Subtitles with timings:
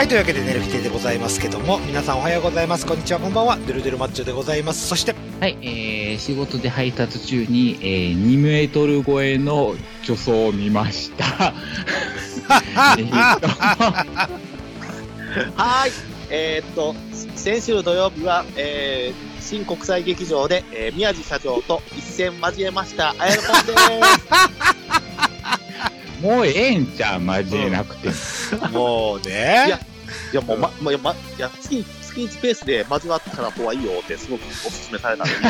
[0.00, 2.86] はい、というわけで、ネルフィテでございますけども、皆さんおはようございます。
[2.86, 3.58] こんにちは、こんばんは。
[3.66, 4.88] デルデルマッチョでございます。
[4.88, 9.74] そして、はい、えー、仕事で配達中に、えー、2メートル超えの
[10.06, 11.52] 女装を見ました。
[12.98, 13.48] えーと
[15.56, 15.90] はい。
[16.30, 16.94] えーっと、
[17.36, 23.74] 先週土曜日は、えー、新国際劇場で、えー、宮地社長と一戦交えました、あやのぽんで
[26.26, 27.22] もうええんちゃう？
[27.22, 28.08] 交えなくて
[28.72, 29.12] も。
[29.12, 29.80] もういねや。
[30.10, 30.32] す。
[30.32, 35.40] いや、もう、ま、ま、ま、いや、月に、月1ペースで交わったら方がいいよって、すごくお勧めされたの で、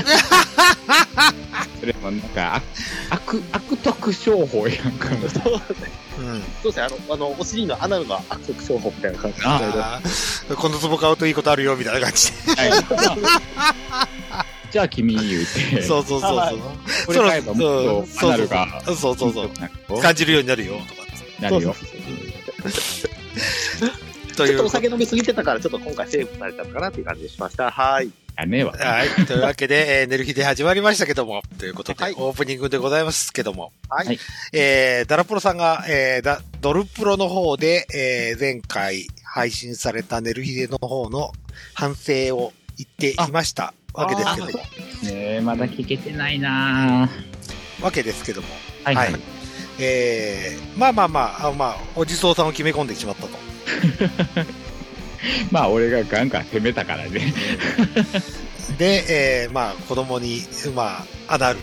[1.81, 2.63] それもなんか、
[3.11, 5.09] 悪、悪徳商法やんか。
[5.09, 5.61] そう
[6.21, 6.43] うん。
[6.63, 9.41] そうですね、あの、あの、お尻のアナルが悪徳商法みたいな感じ
[10.49, 10.55] で。
[10.57, 12.71] この壺買うといいことあるよ、みたいな感じはい
[14.71, 15.77] じゃあ君言うて。
[15.77, 15.83] で。
[15.83, 17.07] そうそうそうはいそう。
[17.07, 18.83] これ買えばもっとアナルが。
[18.87, 19.51] そうそうそうそう。
[19.99, 21.01] う感じるようになるよ、とか。
[21.41, 21.75] なるよ。
[24.41, 24.69] というちょっとお。
[24.71, 27.71] 酒飲みすぎてたから、ちょっと今回セーフされたのかなっていう感じでしました。
[27.71, 28.11] はい。
[28.37, 28.73] やねえわ。
[28.73, 29.09] はい。
[29.27, 34.07] というわけで、えー、寝る日で始まりましたけども、ということで、はいオープニングでございますけども、はい。
[34.07, 34.19] はい
[34.53, 41.33] えー、ダラプロさんが、えー、だドルプロの方で、えー、前回配信された寝る日での方の
[41.75, 44.59] 反省を言っていましたわけですけども、ね
[45.37, 47.09] え、まだ聞けてないな
[47.83, 48.49] わけですけども、
[48.85, 49.13] はいはい。
[49.13, 49.40] はい
[49.81, 53.31] えー、まあまあまあ、あまあ、お地蔵さんを決め込んでしまったと。
[55.51, 57.35] まあ、俺がガンガン攻めたからね。
[58.79, 60.43] で、えー、まあ、子供に、
[60.75, 61.63] まあ、アナルを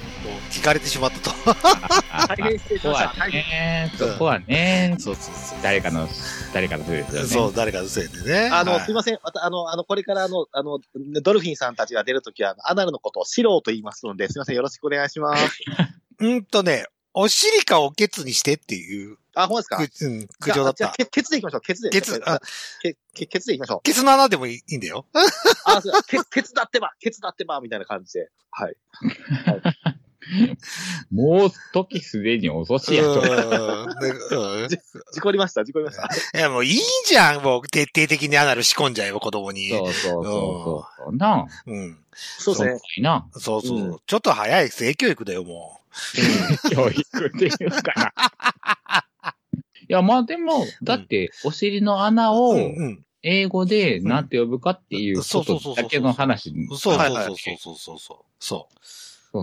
[0.52, 1.30] 聞かれてしまったと。
[1.32, 2.90] そこました。
[2.90, 5.60] はね、そこはね、そうそうそう。
[5.64, 6.08] 誰かの、
[6.54, 7.28] 誰かのせいですよね。
[7.30, 8.50] そう、誰かのせいでね。
[8.52, 9.20] あの、はいすいません。
[9.24, 10.80] また、あの、あの、これからあの、あの、
[11.22, 14.56] ドルフィンさんたちが出るときは、アナルのことをシローと言いますので、すいません。
[14.56, 15.60] よろしくお願いします。
[16.20, 16.86] うんとね、
[17.20, 19.78] お尻かおけつにしてっていう、あ、ほんですか？
[19.78, 20.94] くうん、苦情だったじゃあ。
[20.96, 21.62] ケケツでいきましょう。
[21.62, 21.90] ケツで。
[21.90, 22.40] ケツあ
[22.82, 23.82] ケケケツでいきましょう。
[23.82, 25.06] ケツの穴でもいいんだよ。
[25.66, 28.30] あ、そうケケツだってば、ケツだってば、みたいな感じで。
[28.52, 28.76] はい。
[31.10, 33.22] もう、時すでに遅しやと。
[33.22, 33.30] うんね
[34.32, 34.70] うん
[35.14, 36.10] 事故りました、事故りました。
[36.38, 37.44] いや、もういいじゃん。
[37.44, 39.70] もう徹底的にアナル仕込んじゃえば子供に。
[39.70, 41.16] そうそうそうそう。
[41.16, 41.48] なあ。
[41.66, 41.98] うん。
[42.14, 42.80] そうですね。
[42.98, 43.28] いな。
[43.34, 43.80] そうそう。
[43.80, 45.80] うんちょっと早い性教育だよ、も
[46.72, 49.34] 教育っていうかな。
[49.90, 52.36] いや、まあでも、だって、お尻の穴う。
[52.36, 52.58] を。
[53.24, 56.54] 英語で何て呼ぶかっていうそうことだけの話。
[56.70, 58.36] そうそうそうそうそうそうそう。
[58.40, 58.68] そ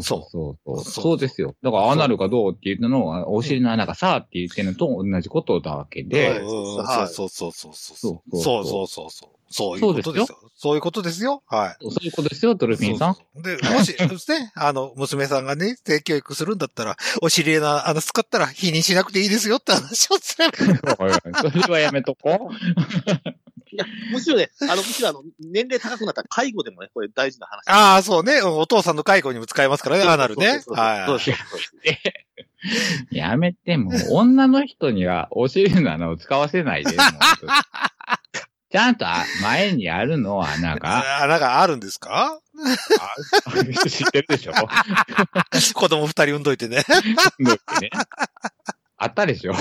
[0.02, 1.54] そうそうそうですよ。
[1.62, 6.08] だから、アナルがどうって言ったのは、お尻の穴がさあって言ってるのと同じことだわけう。
[6.08, 8.40] で、そうそうそうそうそう。
[8.40, 10.38] そうそうそういうことですよ。
[10.56, 11.44] そういうことですよ。
[11.46, 11.76] はい。
[11.80, 13.14] そういうことですよ、ドルフィンさん。
[13.14, 13.62] そうそうで、
[14.12, 20.96] もし、ね、あの、娘さんがね、性教育するんだったら、お尻の穴使ったら否認しなくていいですよって話をすれば。
[21.40, 22.54] それはやめとこう。
[23.70, 27.62] いや、むしろね、あの、むしろあの、年齢高くなったら介護でもね、これ大事な話。
[27.68, 28.42] ああ、そうね。
[28.42, 30.46] お父さんの介護にも使えますからね、アナルね。
[30.46, 31.06] そうそうそうはい。
[31.06, 32.00] そうですそうで
[33.10, 36.96] すやめて、もう、女の人にはお尻の穴を使わせないで。
[38.74, 41.22] ちゃんとあ前にあるの、穴が。
[41.22, 42.40] 穴があるんですか？
[42.98, 44.52] あ知ってるでしょ？
[45.74, 46.82] 子供二人産んどいてね。
[48.98, 49.54] あったでしょ？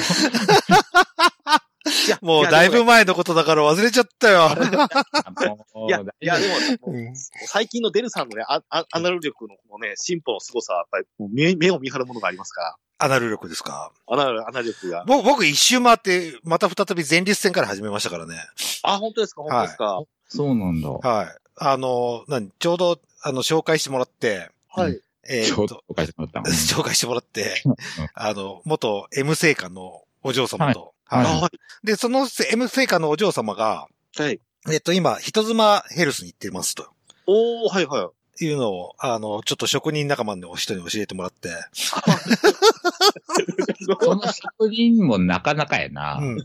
[2.21, 4.49] もうだいぶや前のことだから忘れちゃったよ。
[5.87, 6.55] いや、いや、でも、
[6.93, 7.13] うん
[7.47, 13.91] 最近のデルさんのね、ああアナル力のこのね、進歩の凄さは、やっぱりもう目目を見張るものがありますかアナル力ですか？
[14.07, 14.13] ら。
[14.13, 15.03] アナル、アナル力が。
[15.05, 18.35] 僕、僕一周回って、また再び前立腺から始めましたからね。
[18.83, 19.41] あ、本当ですか？
[19.43, 20.01] 本当ですか？
[20.29, 20.89] そうなんだ。
[20.89, 21.27] はい。
[21.57, 24.99] あの、何、ちょうど、あの、紹介してもらって、はい。
[25.29, 26.39] えーっとちょっと、おかしくなった。
[26.49, 27.75] 紹介してもらってうん、
[28.13, 31.49] あの、元 M 聖火のお嬢様と、はいはいは
[31.83, 33.87] で、その M 聖火のお嬢様が、
[34.19, 34.21] い。
[34.21, 34.39] はい。
[34.71, 36.87] えっと、今、人妻ヘルスに行ってますと。
[37.27, 38.45] おー、はいはい。
[38.45, 41.49] いうのを、あの、ちょっと職人仲間の人に教えてもらって、
[44.01, 46.17] その職人もなかなかやな。
[46.19, 46.37] うん。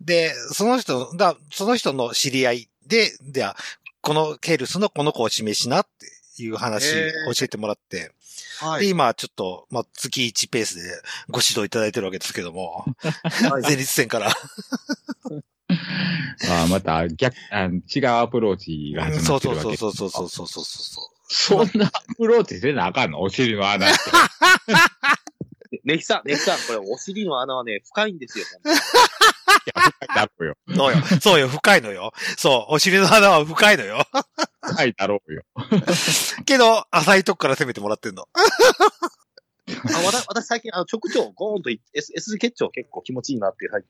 [0.00, 3.56] で、その人、だ、その人の知り合いで、では、
[4.00, 7.00] このヘルスのこの子を示しなっていう話教
[7.42, 8.12] えてもらって、で、
[8.60, 8.88] はい。
[8.88, 10.82] 今、ちょっと、まあ、月1ペースで
[11.28, 12.84] ご指導いただいてるわけですけども、
[13.50, 14.32] はい前立腺から。
[16.50, 19.76] あまた逆、あ違うアプローチが始そうそうまってるわけ。
[19.76, 21.66] そうそうそうそうそうそうそう。
[21.70, 23.20] そんなアプローチせなあかんの？
[23.20, 23.98] お尻の穴って。
[25.84, 28.46] ネヒさん、ネヒさん、これ、お尻の穴はね、深いんですよ。
[30.14, 30.54] だろうよ。
[30.74, 31.02] そうよ。
[31.20, 31.48] そうよ。
[31.48, 32.12] 深いのよ。
[32.38, 32.74] そう。
[32.74, 34.06] お尻の穴は深いのよ。
[34.74, 35.42] 深いだろうよ。
[36.44, 38.28] けど、浅いとこから攻めてもらってんの。
[39.68, 43.84] あ、わた 私最近、あの、直腸、ゴーンとい S、S 結腸結構気持ちいいなっていう、 はい。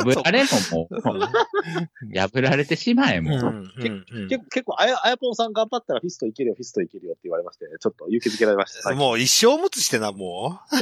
[0.00, 3.38] 破られももう、破られてしまえもう。
[3.38, 8.94] うんうんうん結構、結構、あや、あやぽんさん頑張ったらフィストいけるよ、フィストいけるよって言われまして、ちょっと勇気づけられました。
[8.94, 10.76] もう一生持つしてな、もう。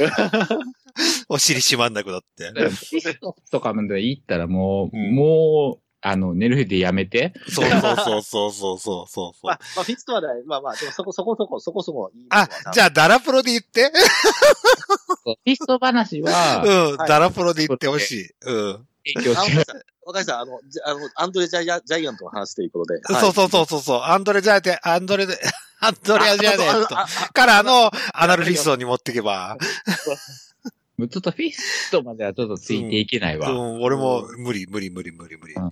[1.29, 2.51] お尻閉まんなくなって。
[2.89, 7.33] ピストとかまで行ったらもう、うんもう、あの、寝る日でやめて。
[7.49, 9.47] そうそうそうそうそうそうそう。
[9.47, 13.91] まあ、まあ、フィストはね、まあまあ、でもそこそこそこ、そこそこいいあ、じゃあ、ダラプロで言って。
[15.43, 18.29] ピスト話は、うん、はいダラプロで言ってほしい。
[18.45, 18.87] うん。
[19.05, 19.73] 提供あ、わかりしてました。
[19.73, 20.39] わかりました。
[20.39, 23.01] あの、じゃあの、アンドレジャイアジャイアントの話ということで。
[23.03, 24.01] そうそうそうそうそう。
[24.01, 25.37] アンドレジャーテ、アンドレで、
[25.81, 26.95] アンドレアジャーネット
[27.33, 29.57] からのアナルフィストに持ってけば。
[31.07, 33.51] ちょっとフィストまではちょっとついていけないわ。
[33.51, 35.53] うん、俺も無理、無理、無理、無理、無理。
[35.53, 35.69] うん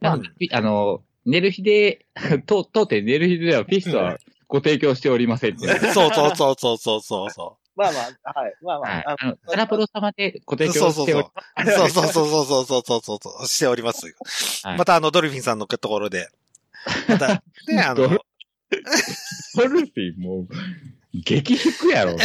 [0.00, 0.18] ま
[0.52, 2.06] あの、寝る日で、
[2.46, 4.18] と、当店寝る日ではフィストは
[4.48, 5.66] ご提供しておりませんって。
[5.92, 8.54] そうそうそうそうそうそうそまあまあ、はい。
[8.62, 11.24] まあまはいあ、あの、タラプロ様でご提供しておそうそりう。
[11.72, 14.14] そうそうそうそうそうそうそうそう、しておりますよ。
[14.62, 16.28] はいまたあの、ドルフィンさんのところで。
[17.08, 20.48] また、ね、あのドル、フィンもう、
[21.12, 22.16] 激低やろ。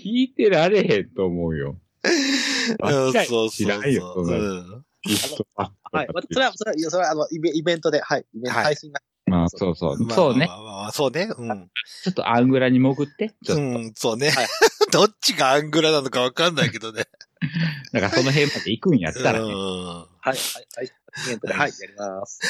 [0.00, 1.76] 聞いてられへんと思うよ。
[2.82, 4.26] うん、そうそう知らんよそう。
[4.26, 6.08] そんなはい。
[6.12, 8.26] まあ、それは、それは、それは、あの、イベイベントで、はい。
[8.34, 9.00] イベントはい配信が。
[9.26, 10.04] まあ、そうそう。
[10.04, 10.54] まあそうねま。
[10.54, 11.28] あまあまあそうね。
[11.36, 11.70] うん。
[12.02, 13.34] ちょっとアングラに潜って。
[13.44, 14.46] ちょっと、うん、そうねはい。
[14.90, 17.04] どっちがアングラなのかわかんないけどね。
[17.92, 19.44] なんかその辺まで行くんやったらね。
[19.44, 19.54] うん。
[19.54, 20.36] はい、はい、
[20.76, 20.86] はい。
[20.86, 22.40] イベントで、はい、やります。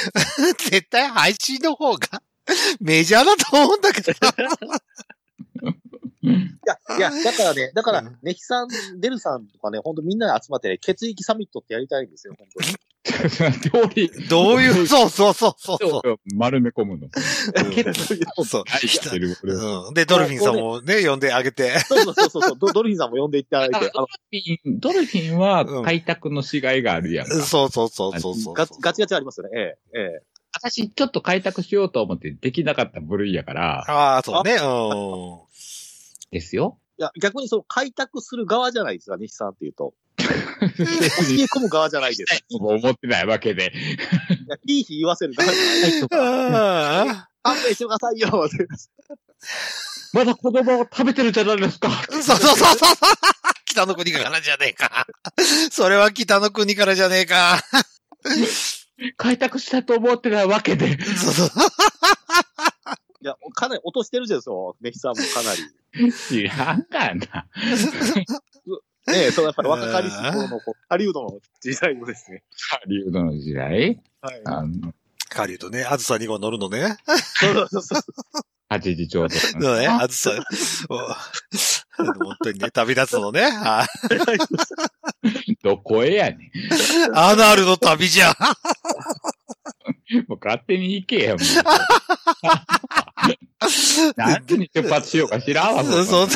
[0.70, 2.22] 絶対配信の方が
[2.80, 4.78] メジャーだと思うんだけどな。
[6.22, 6.28] い
[6.66, 8.68] や、いや、 だからね、だからうん、ネヒさん、
[8.98, 12.74] デルさんとかね、本当みんなで集まってね、血液サミットってやりたいんですよ、本当に。
[13.72, 16.20] 料理、どういう、 そうそうそうそうそう。
[16.34, 17.08] 丸め込むの。
[18.44, 19.94] そう愛してる俺をうん。
[19.94, 21.78] で、ドルフィンさんもね、呼んであげて。
[21.80, 27.34] そうそうそうそう、ドドルフィンさんも呼んでいただいて、あのドル、フィン、ドルフィンはうん開拓のしがいがあるやんか。
[27.36, 28.54] そうそうそうそうそう。
[28.54, 29.60] ガチガチガチありますよね、え
[29.94, 30.22] え、ええ。
[30.52, 34.56] 私、ちょっと開拓しようと思ってできなかった部類やから、ああ、そうね。
[34.56, 35.49] う
[36.30, 36.78] ですよ。
[36.98, 39.94] いや、逆にその開拓する側じゃないですか、西さんっていうと。
[40.20, 42.44] 教え込む側じゃないです。
[42.48, 43.72] いもう思ってないわけで。
[44.50, 46.04] や、いい日言わせる側じゃないです。
[46.04, 46.08] ん。
[46.12, 48.48] あ勘弁してくださいよ。
[50.12, 51.88] まだ子供を食べてるじゃないですか。
[51.88, 52.12] あ。
[52.12, 52.96] そうそうそうそう。
[53.64, 55.06] 北の国からじゃねえか。
[55.70, 57.62] それは北の国からじゃねえか。
[59.16, 61.00] 開拓したと思ってないわけで。
[61.16, 61.50] そうそう。
[63.22, 64.84] いや、かなり落としてるじゃん、そう。
[64.84, 66.12] ネヒさんもかなり。
[66.28, 67.46] 知らんがな。
[69.06, 72.44] ねえ、そう、やっぱり若かりし頃の、ハリウッドの時代のですね。
[72.70, 74.00] ハリウッドの時代？
[74.20, 74.42] はい。
[74.44, 74.94] あの、
[75.28, 76.96] カリュウとね、あずさ2号乗るのね。
[77.06, 78.00] そうそうそう。
[78.70, 79.34] 8時ちょうど。
[79.34, 80.30] そうね、あずさ。
[80.88, 80.96] お
[81.96, 83.42] 本当にね、旅立つのね。
[83.52, 83.86] あ
[85.62, 86.50] どこへやね
[87.14, 88.32] アナルの旅じゃん。
[88.32, 88.34] ん。
[90.28, 91.40] もう勝手に行けや、もう。
[94.16, 96.28] 何時に出発しようか知らんわ、そうそう。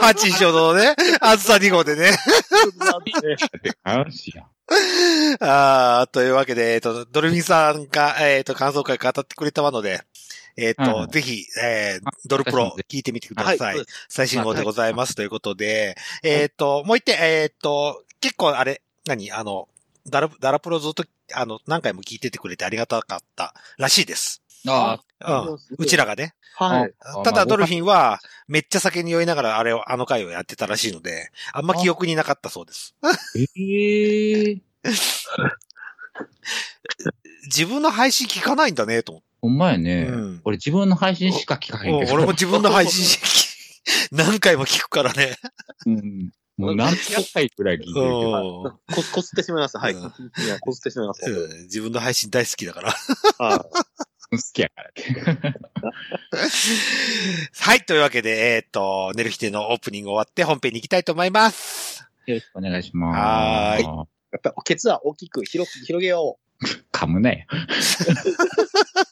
[0.00, 2.10] 八一緒のね、あずさ2号でね。
[5.40, 10.02] あ、というわけで、えっ、と、ドルフィンさんが、えっ、と、感想会語ってくれたので、
[10.56, 13.76] えっ、と、はいぜひ、えー、ドルプロ聞いてみてください。
[13.76, 19.68] はい最新号でございますということで、えっ、と、もう一点、えっ、と、結構あれ、何あの、
[20.06, 21.04] ダラ、ダラプロずっと、
[21.34, 24.42] あの、何回も聞いててくれてありがたかったらしいです。
[24.68, 25.00] あ
[25.48, 25.58] うん。
[25.78, 26.34] うちらがね。
[26.56, 26.94] はい。
[27.24, 27.76] ただ、ドルフン。
[27.78, 32.94] ィンは、めっちゃ酒に酔いながら、あれを、あの回をやってたらしいので、あんま記憶になかったそうです。
[33.56, 34.60] ええ
[37.46, 39.26] 自分の配信聞かないんだね、と思って。
[39.42, 40.08] ほんまやね。
[40.10, 42.14] うん俺自分の配信しか聞かへんけど。
[42.14, 45.36] 俺も自分の配信し何回も聞くからね。
[45.86, 46.32] うん。
[46.56, 46.96] もう何
[47.34, 48.62] 回くらい聞いてるけど。
[48.64, 49.78] うんこ、こすってしまいます。
[49.78, 49.92] はい。
[49.92, 51.30] うんいや、こすってしまいます。
[51.30, 52.92] うん自分の配信大好きだから。
[53.38, 53.86] はい
[54.30, 55.02] 好きやからって。
[57.60, 57.84] はい。
[57.84, 62.04] というわけで、えっ、と、寝る日でのオープニング終わって本編に行きたいと思います。
[62.26, 63.18] よろしくお願いします。
[63.18, 63.84] はーい
[64.32, 66.42] やっぱ、ケツは大きく広く、広げよう。
[66.92, 67.46] 噛むね。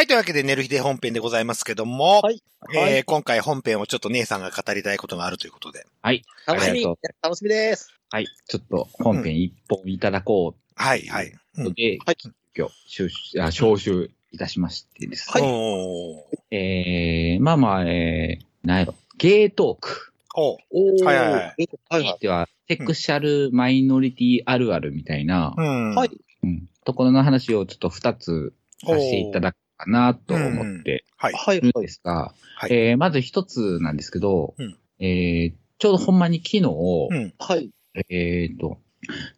[0.00, 2.42] はい、というわけで、寝る日で本編でございますけども、はい
[2.72, 5.84] えーはい今回本編をちょっと姉さんが語りたいことがあるということで。
[6.00, 6.24] はい。
[6.46, 6.98] 楽しみありがとう。
[7.20, 7.92] 楽しみです。
[8.08, 8.26] はい。
[8.48, 11.26] ちょっと本編一本いただこはい、はい。
[11.26, 12.16] うということで、はい
[12.56, 15.42] 今日、招集あ招集いたしましてですね。
[15.42, 20.14] はいおーえー、まあまあ、えー、なんやろ、ゲートーク。
[20.34, 22.18] おうおーはいはいはいえはいはい。
[22.22, 25.94] では、セクシャルマイノリティあるあるみたいな、うん。
[25.94, 26.10] はい。
[26.42, 28.54] うん、ところの話をちょっと二つ
[28.86, 31.32] させていただくかなと思ってはい。
[31.34, 37.34] はいですが、はいえー、まず一つなんですけど、うんえー、ちょうどほんまに昨日、うん。
[37.38, 37.70] はい。
[38.08, 38.78] えーと、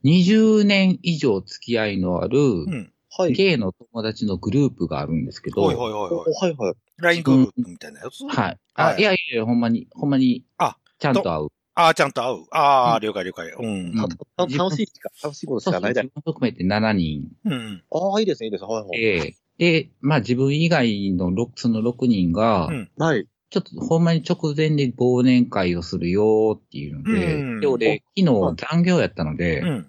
[0.05, 2.93] 20年以上付き合いのある、うん。
[3.17, 3.33] はい。
[3.33, 6.33] ゲイの友達のグループがあるんですけど、はい、はい、はいおはい。
[6.33, 6.75] はいはい。
[6.99, 8.25] LINE グループみたいなやつ？
[8.25, 8.59] はい。
[8.75, 11.49] あ、はいいやいやいや、ほんまに、ほんまに、あちゃんと会う。
[11.75, 12.45] ああ、ちゃんと会う。
[12.51, 13.51] ああ、うん了解了解。
[13.51, 13.67] うん。
[13.67, 17.83] うんた楽しいしか、楽しいことしかないだ自分含めて7人うん。
[17.91, 18.75] ああ、いいですね、いいですね。
[18.75, 19.01] はいはい。
[19.01, 22.91] で、で、まあ自分以外の6、その6人が、うん。
[22.99, 23.29] はい。
[23.49, 27.61] ちょっとほんまに直前で忘年会をするよっていうので、うん。
[27.61, 29.87] で、俺、昨日残業やったので、うん。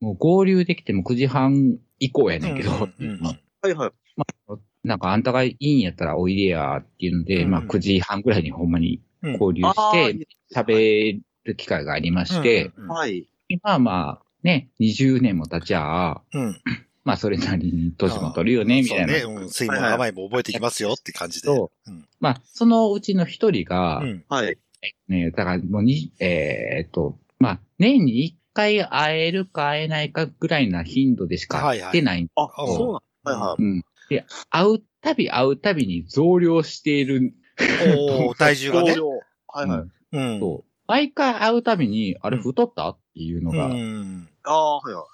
[0.00, 3.10] もう合流できても9時半以降やねんけど、うん。
[3.10, 4.58] うんまあはいはい。
[4.82, 7.50] なんかあんたがいいんやったらおいでやっていうので、うん。
[7.52, 9.38] まあ9時半ぐらいにほんまにうん。
[9.38, 12.88] 合流ああして、喋る機会がありまして、うん。
[12.88, 13.28] はい。
[13.62, 16.60] まあまあ、ね、20年も経ちゃあ、うん。
[17.06, 19.18] まあそれなりに年も取るよね、みたいな。
[19.20, 19.42] そうね。
[19.42, 19.48] うん。
[19.48, 21.46] 水も甘いも覚えてきますよって感じで。
[21.46, 22.04] そうん。
[22.18, 24.24] まあ、そのうちの一人が、うん。
[24.28, 24.58] はい。
[25.06, 32.28] ね、だからもうに、えーっと、まあ、年に一回会えるか会えないかぐらいな頻度でしか会ってない。
[32.34, 33.62] あ、うんそうなんはいはい。
[33.62, 33.84] うん。
[34.08, 37.34] で、会うたび会うたびに増量している。
[37.80, 38.90] おー、 体重がね。
[38.90, 39.08] 同僚
[39.46, 39.88] はいはい。
[40.12, 40.40] うん。
[40.40, 40.70] そう。
[40.88, 42.88] 毎回会うたびに、あれうん太った？
[42.90, 44.28] っていうのが、うん。
[44.42, 45.04] ああ、はいはい。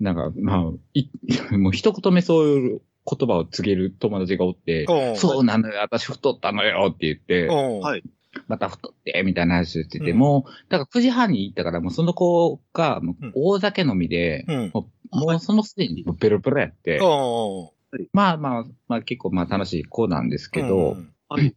[0.00, 1.08] なんか、まあ、い、
[1.56, 4.86] もう一言目そういう言葉を告げる友達がおって、
[5.16, 8.02] そうなのよ、私太ったのよって言って、はい。
[8.48, 10.18] また太って、みたいな話をしてて、うん。
[10.18, 13.00] もう、だから9時半に行ったから、もうその子が、
[13.34, 14.70] 大酒飲みで、うん。
[14.74, 16.98] もうもうそのすでにもうベロベロやって。
[18.12, 21.14] まあまあ、まあ結構まあ楽しい子なんですけど、うん。
[21.28, 21.54] はい。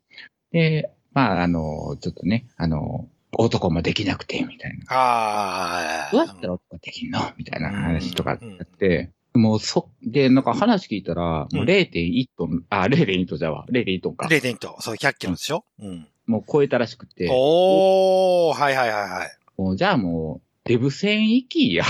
[0.51, 4.85] で、まああの、ちょっとね、あの、男もできなくて、みたいな。
[4.95, 6.11] ああ。
[6.11, 7.19] どうやったら男できんの？
[7.37, 14.27] みたいな話とかあっうんて、もうそ、で、なんか話聞いたら、もううん0.1トン、あ、0.1トンじゃわ、0.1トンか。
[14.27, 16.07] 0.1と、そう、100キロでしょうん。
[16.25, 19.37] もう超えたらしくて、おー、はいはいはいはい。
[19.57, 21.85] もうじゃあもう、デブ戦行きや。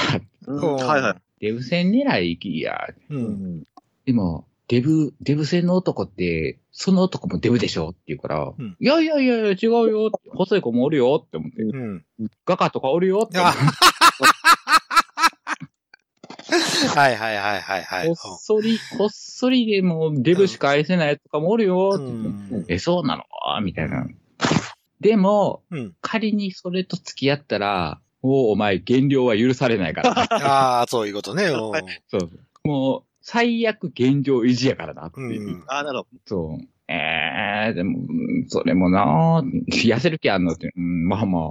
[0.45, 1.15] うんうんはいはい。
[1.39, 2.87] デブ戦狙い行きや。
[3.09, 3.15] う。
[3.15, 3.63] うんん。
[4.05, 10.11] でも、デブ、デブ戦の男って、その男もデブでしょって言うから、うんいやいやいやいや、違うよ。
[10.29, 12.03] 細い子もおるよって思って、うん。
[12.45, 13.59] ガカとかおるよって思あって。
[16.87, 18.07] はいはいはいはいはい。
[18.07, 22.31] こっそり、こっそりでもデブしか愛せないやつとかもおるよってう言
[22.61, 22.75] って、ん。
[22.75, 23.23] え、そうなの？
[23.61, 24.05] みたいな。
[24.99, 25.95] でも、うん。
[26.01, 30.11] 仮にそれと付き合ったら、もうお前減量は許されないから。
[30.79, 31.45] ああ、そういうことね。
[31.45, 31.55] うん
[32.09, 32.29] そう。
[32.63, 35.55] もう、最悪現状維持やからなっていう。
[35.55, 36.65] うんああ、なるほそう。
[36.87, 41.43] ええでも、うんそれもな痩せる気あんのって、うん、まあまあ、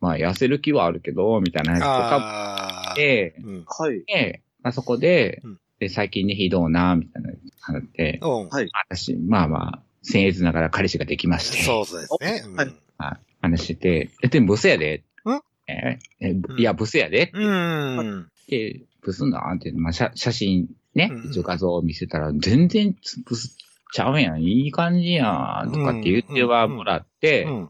[0.00, 2.94] まあ痩せる気はあるけど、みたいな話とかああ。
[2.94, 3.64] で、うん。
[3.64, 3.66] ど。
[3.66, 4.04] はい。
[4.04, 8.48] で、まあそこで、うんで、最近ね、ひどうな、みたいな話で、うん。
[8.48, 8.68] はい。
[8.88, 12.42] 私、まあまあ、僭越ながら彼氏ができまして、そうですね。
[12.46, 15.02] うんはいまあ話してて、え、でもブスやで。
[15.26, 15.30] ん
[15.66, 17.32] ええうんいや、ブスやで。
[17.34, 18.28] うん。
[18.46, 21.10] で、ブスなんって、まあ、写写真ね。
[21.12, 22.94] う、ん一応画像を見せたら、全然
[23.24, 23.56] ブス
[23.92, 27.64] ちゃうやん、いい感じやん、とかって言ってはもらって、うん。
[27.64, 27.68] っ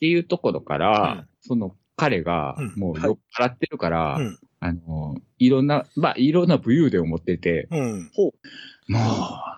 [0.00, 1.28] ていうところから、うん。
[1.42, 2.74] その彼がうん。
[2.76, 4.38] もう酔っ払ってるから、うん。
[4.60, 8.10] あの、いろんな、まあ、いろんな武勇伝を持ってて、うん。
[8.14, 8.32] も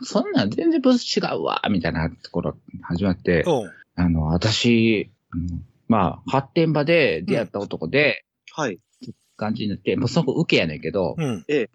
[0.00, 3.50] う、そんなん全然ブス違うわ、みたいなところ始まって、う。
[3.50, 3.70] ん。
[3.96, 8.24] あの、私、うんまあ、発展場で出会った男で、
[8.54, 8.78] はい。
[9.36, 11.44] 感じになって、もうそこ受けやねんけど、うん。
[11.46, 11.68] で、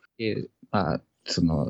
[0.78, 1.66] まあ、その、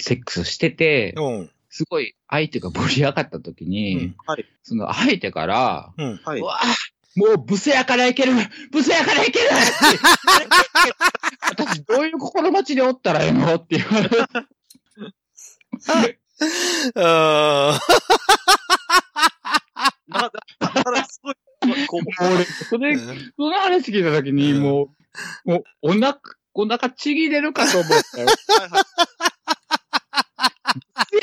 [0.00, 1.50] セックスしてて、うん。
[1.70, 4.44] すごい相手が盛り上がった時に、うんはい。
[4.64, 6.16] その相手から、うん。
[6.24, 6.66] はいうわぁ
[7.16, 8.32] もうブスやからいける
[8.70, 9.48] ブスやからいける
[11.50, 14.16] 私どういう心持ちでおったらええのって言われて。
[16.94, 17.80] あ
[20.60, 21.34] だから、すごい、
[21.88, 22.02] こう、
[22.34, 24.94] 俺、それ、ーその話聞いた時に、うんも
[25.44, 26.20] う、もう、お腹、
[26.60, 28.26] お腹ちぎれるかと思ったよ。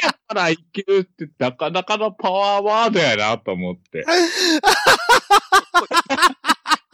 [0.02, 4.06] やからいけるってなかなかのパワーワードやなと思って。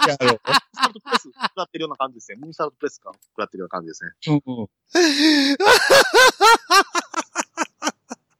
[0.07, 0.41] やろう。
[0.73, 2.37] サルトプレス食らってるような感じですね。
[2.37, 4.09] ムーンサルトプレスが食らってるような感じですね。
[4.27, 4.33] う
[4.63, 4.67] ん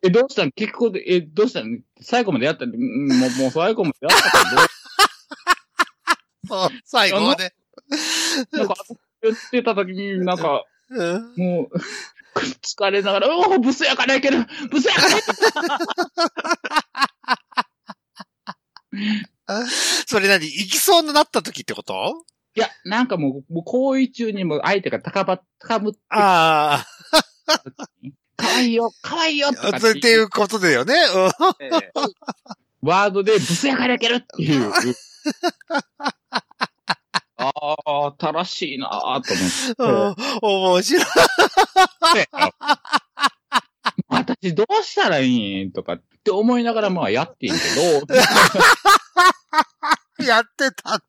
[0.04, 4.66] え、どうしたん結構で、え、どうしたん最後までやったんうんもう、もう最後までやったんどう？
[6.50, 7.54] そう、最後まで。
[8.52, 8.74] なんか、
[9.22, 11.34] 言ってた時に、なんか、うん。
[11.38, 11.78] もう、
[12.62, 15.38] 疲れながら、おお、ブスやからいけるブスやからいける。
[20.06, 20.46] それ何？
[20.46, 22.26] 行きそうになった時ってこと？
[22.56, 26.86] いや、なんかもう、もう行為中にも相手が高ば、高ぶってあ
[28.36, 30.96] かわいいよ、かわいいよとあ、かっていうことだよね。
[31.60, 31.92] ええ。
[32.82, 34.72] ワードでブスやからいけるっていう。
[37.42, 37.52] あ
[38.08, 39.34] あ、正しいなーと
[39.82, 40.12] 思って。
[40.44, 40.48] うん。
[40.76, 41.06] 面白い。
[44.10, 47.62] 私どうしたらいいんとかって思いながらまあやってんけど、
[50.24, 51.02] やってた。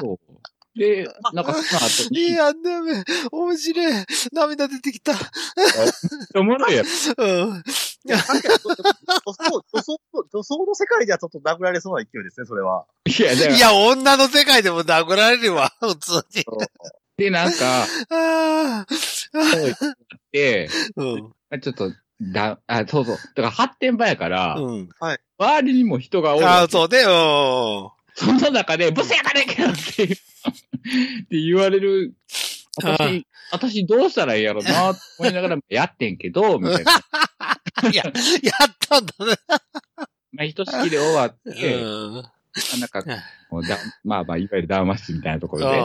[0.00, 0.18] そう
[0.76, 3.04] で、なんかその後に、いや、ダメ。
[3.30, 4.04] 面白い。
[4.32, 5.12] 涙出てきた。
[6.34, 6.86] おもろいやん
[8.08, 8.38] 確かうん。
[8.38, 8.82] に、
[9.26, 9.98] 女装、女装、
[10.32, 12.86] 女装の世界ではちょっと殴られそうな勢いですね、それは。
[13.06, 15.72] いや、いや、女の世界でも殴られるわ。
[15.80, 16.44] 普通に。
[17.16, 18.86] で、なんか、ああ。
[18.90, 19.76] そう言っ
[20.32, 21.04] て、う
[21.56, 21.60] ん。
[21.60, 23.16] ちょっと、だ、あ、そうそう。
[23.16, 24.88] だから発展場やから、うん。
[25.38, 26.66] 周りにも人がおるあ。
[26.68, 26.98] そうね。
[27.00, 27.06] うん。
[27.06, 30.16] その中で、ブスやからいけるっていう、っ
[31.28, 32.14] て言われる、
[32.76, 36.92] 私、私どうしたらいいやろな、と思いながらやってんけど、みたいな。
[37.92, 39.36] いや、やったんだね。
[40.32, 42.14] まあ、ひとしきり終わって、うん。
[42.14, 43.02] なんか、
[43.50, 45.80] もうだまあまあ、いわゆる談話室みたいなところで、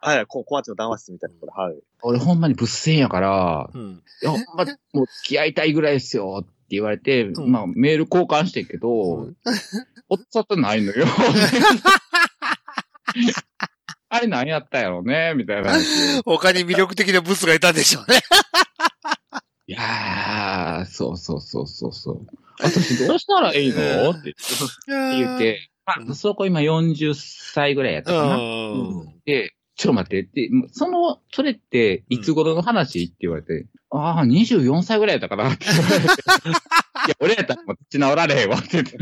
[0.00, 1.76] はい、こ小町の談話室みたいなところ、はい。
[2.02, 4.02] 俺ほんまに物戦やから、うん。
[4.22, 9.36] いや、ほんま、もう付き合いたいぐらいですよって言われて、んまあメール交換してんけど、うん
[10.08, 11.04] おっさとないのよ。
[14.08, 15.72] あれ何やったんやろうねみたいな。
[16.24, 18.20] 他に魅力的なブスがいたんでしょうね。
[19.68, 22.26] いやー、そうそうそうそうそう。
[22.62, 24.10] 私どうしたらいいの？
[24.10, 24.34] って
[24.86, 28.36] 言って、まあ、そこ今40歳ぐらいやったかな。
[28.36, 28.40] う
[29.06, 29.20] ん。
[29.24, 33.04] で、ちょっと待って、で、その、それって、いつ頃の話？
[33.04, 35.50] って言われて、ああ、24歳ぐらいやったかな。
[35.52, 35.66] って。
[35.66, 36.04] 言われて。
[36.04, 38.58] いや、俺やったらもう立ち直られへんわ。
[38.58, 38.96] って言って。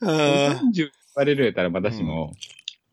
[0.00, 0.08] うん。
[0.10, 2.32] 40言われるやったら私も、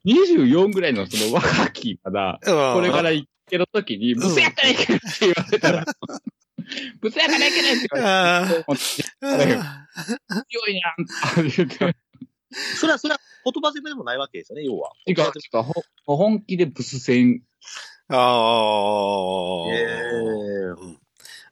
[0.07, 5.85] 24ぐらいのその若き、まだ、これから行けるときに、ブスやったらいけるって言われたら、
[7.01, 9.05] ブスやからいけないって言われて、もう強
[10.67, 11.95] いやんって言って。
[12.79, 14.91] それは、それは言葉攻めでもないわけですよね、要は。
[15.05, 15.73] てか、てかほ
[16.05, 17.43] 本気でブス戦。
[18.09, 19.73] ああ。
[19.73, 19.83] え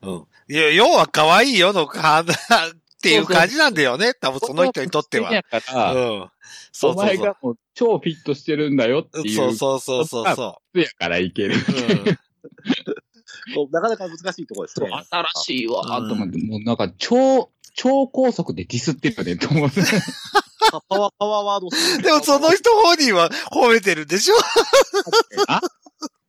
[0.03, 0.27] うん。
[0.47, 2.23] いや、要は可愛いよのか、
[3.05, 4.13] っていう感じなんだよね。
[4.15, 5.29] 多分その人にとっては。
[5.29, 5.41] うん。
[6.71, 6.95] そうおそうそう。
[6.95, 9.35] 前がもう超フィットしてるんだよっていう。
[9.35, 11.55] そうそうそうそうそやからいける。
[11.55, 12.09] う。
[12.09, 12.17] うん
[13.71, 14.89] なかなか難しいところですね。
[15.11, 19.81] 新しいわーと思って、もうなんか超、超高速でディスってるよね、と思って。
[20.71, 24.35] パパワー、パワーワードするでもその人本人は褒めてるでしょ？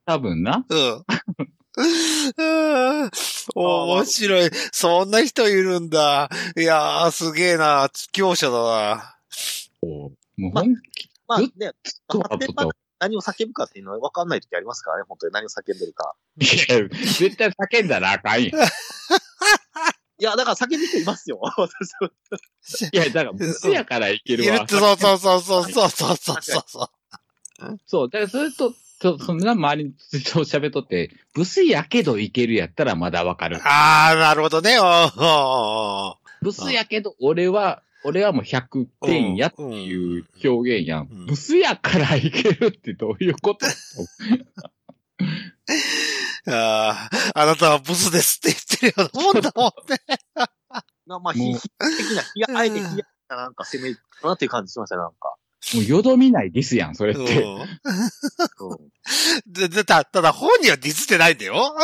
[0.04, 0.66] 多分な。
[0.68, 1.04] うん。
[3.54, 4.50] 面白い。
[4.72, 6.30] そんな人いるんだ。
[6.56, 7.90] いやー、すげえな。
[8.12, 9.16] 強者だな。
[9.82, 10.64] もう、まあ、
[11.28, 11.48] まあね、
[12.08, 12.48] 発展
[12.98, 15.04] 何を叫ぶかっていうのは分かんない時ありますからね。
[15.06, 16.14] 本当に何を叫んでるか。
[16.38, 18.52] いや、絶対叫んだらあかんやん。
[20.18, 21.38] いや、だから叫ぶ人いますよ。
[22.92, 24.66] いや、だから、ブスやからいけるわ。
[24.66, 26.90] そうそうそうそうそうそうそ
[27.60, 27.78] う。
[27.86, 28.10] そう。
[28.10, 33.58] だから、それとそそんな周りにと喋っとって、ブスやけどいけるやったらまだわかる。
[33.62, 34.78] あー、なるほどね。
[34.80, 41.08] おーブスやけど、俺は、俺はもう100点やっていう表現やん。
[41.10, 43.66] うんブスやからいけるってどういうこと？
[46.48, 49.98] あーあなたはブスですって言ってるようなもんだもんね。
[51.06, 51.60] なまあ、ひ、的
[52.16, 55.34] な、ひや、あえてひや、なんか攻めるかなっていう感じしましたね、なんか。
[55.74, 57.34] もうよどみないディスやん、それっうて。
[57.34, 57.66] んうん。
[59.46, 61.74] ででたただ本人はディスってないんだよ。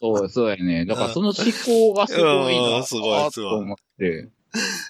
[0.00, 0.84] そう、そうやね。
[0.84, 1.34] だからその思
[1.64, 4.28] 考がすごいな、うんすごいすごいと思って。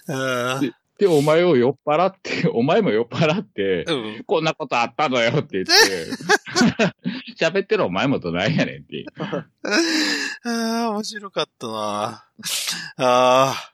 [0.07, 4.23] うんで、お前を酔っ払って、 お前も酔っ払って、うん。
[4.25, 5.73] こんなことあったのよって言って、
[7.39, 9.05] 喋ってるお前もどないやねんって。
[9.19, 9.45] あ
[10.43, 11.73] あ、面白かったな。
[11.73, 12.25] あ
[12.97, 13.71] あ、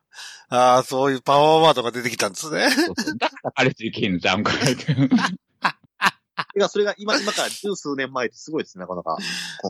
[0.55, 2.69] ああ、そういうパワーワードが出てきたんですね。
[2.69, 4.85] そうそうだから彼氏いけんのちゃうんかいって。
[4.85, 9.17] てか、それが 今、今から十数年前ってすごいですね、なかなか。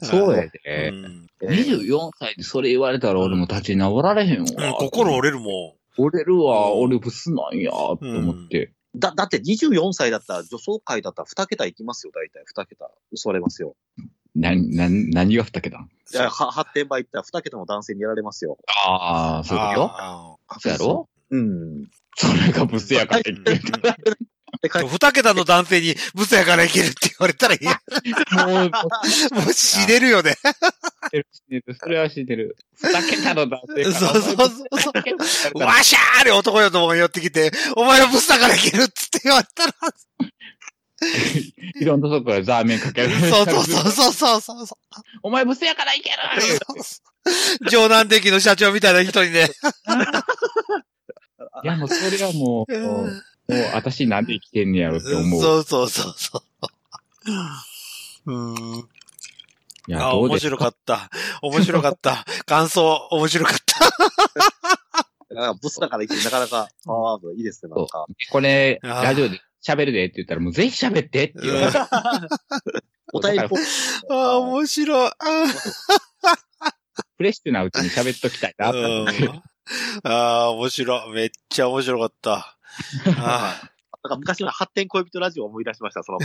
[0.03, 0.49] そうやうで。
[0.49, 0.49] ん。
[0.65, 4.73] えー24歳でそれ言われたら俺も立ち直られへんうんわ。
[4.73, 8.73] 心折れるも折れるわ、うん俺ブスなんや、と思って。
[8.95, 12.43] だ、だって24歳だったら、女装界だったら2桁いきますよ、大体。
[12.43, 12.89] 2桁。
[13.11, 13.75] 嘘われますよ。
[14.35, 15.77] な、な、何が二桁？
[15.77, 18.57] いや、は発展場行ったら二桁の男性にやられますよ。
[18.87, 19.91] ああ、そういうこと？
[19.93, 21.09] あそうやろ？
[21.31, 21.89] うん。
[22.15, 23.61] それがブスやから言ってる。
[24.61, 27.81] 二桁の男性にブスやからいけるって言われたらいいや。
[28.45, 30.35] もう、もう死ねるよね。
[30.35, 31.75] 知ってる、知ってる。
[31.79, 32.55] それは知ってる。
[32.75, 33.95] 二桁の男性から。
[33.95, 34.35] そうそう
[34.77, 34.91] そ
[35.55, 39.73] うわしゃーで男よとも寄ってきて、お前はブスだからいけるっつって言われたら。
[41.79, 43.19] いろんなとこからザーメンかけられる。
[43.29, 44.77] そうそうそうそうそうそうそ
[45.21, 46.15] お前ブスやからいける
[47.65, 47.69] う。
[47.69, 49.49] 上南的の社長みたいな人にね。
[51.63, 53.21] いや、もうそれはもう、 もう、
[53.73, 55.41] 私なんで生きてんねやろって思う。
[55.41, 56.43] そうそうそうそ
[58.25, 58.31] う。
[58.31, 58.89] うん。
[59.87, 61.09] いや、あ、どうです面白かった。
[61.41, 62.25] 面白かった。
[62.45, 65.33] 感想、面白かった。
[65.33, 68.05] なんかブスだから行ってなかなかパワーワードいいですね、なんか。
[68.31, 71.77] これ、ラジオで喋るでって言ったら、もうぜひ喋ってって言われて。
[73.13, 73.55] お便りポ
[74.09, 75.09] ああ、面白い。
[75.09, 75.13] あ
[77.17, 78.69] フレッシュなうちに喋っときたいな。
[80.03, 81.13] あー、面白い。
[81.13, 82.57] めっちゃ面白かった。
[83.17, 83.61] あ
[84.03, 86.19] なんか昔の発展恋人ラジオを思い出しました、その。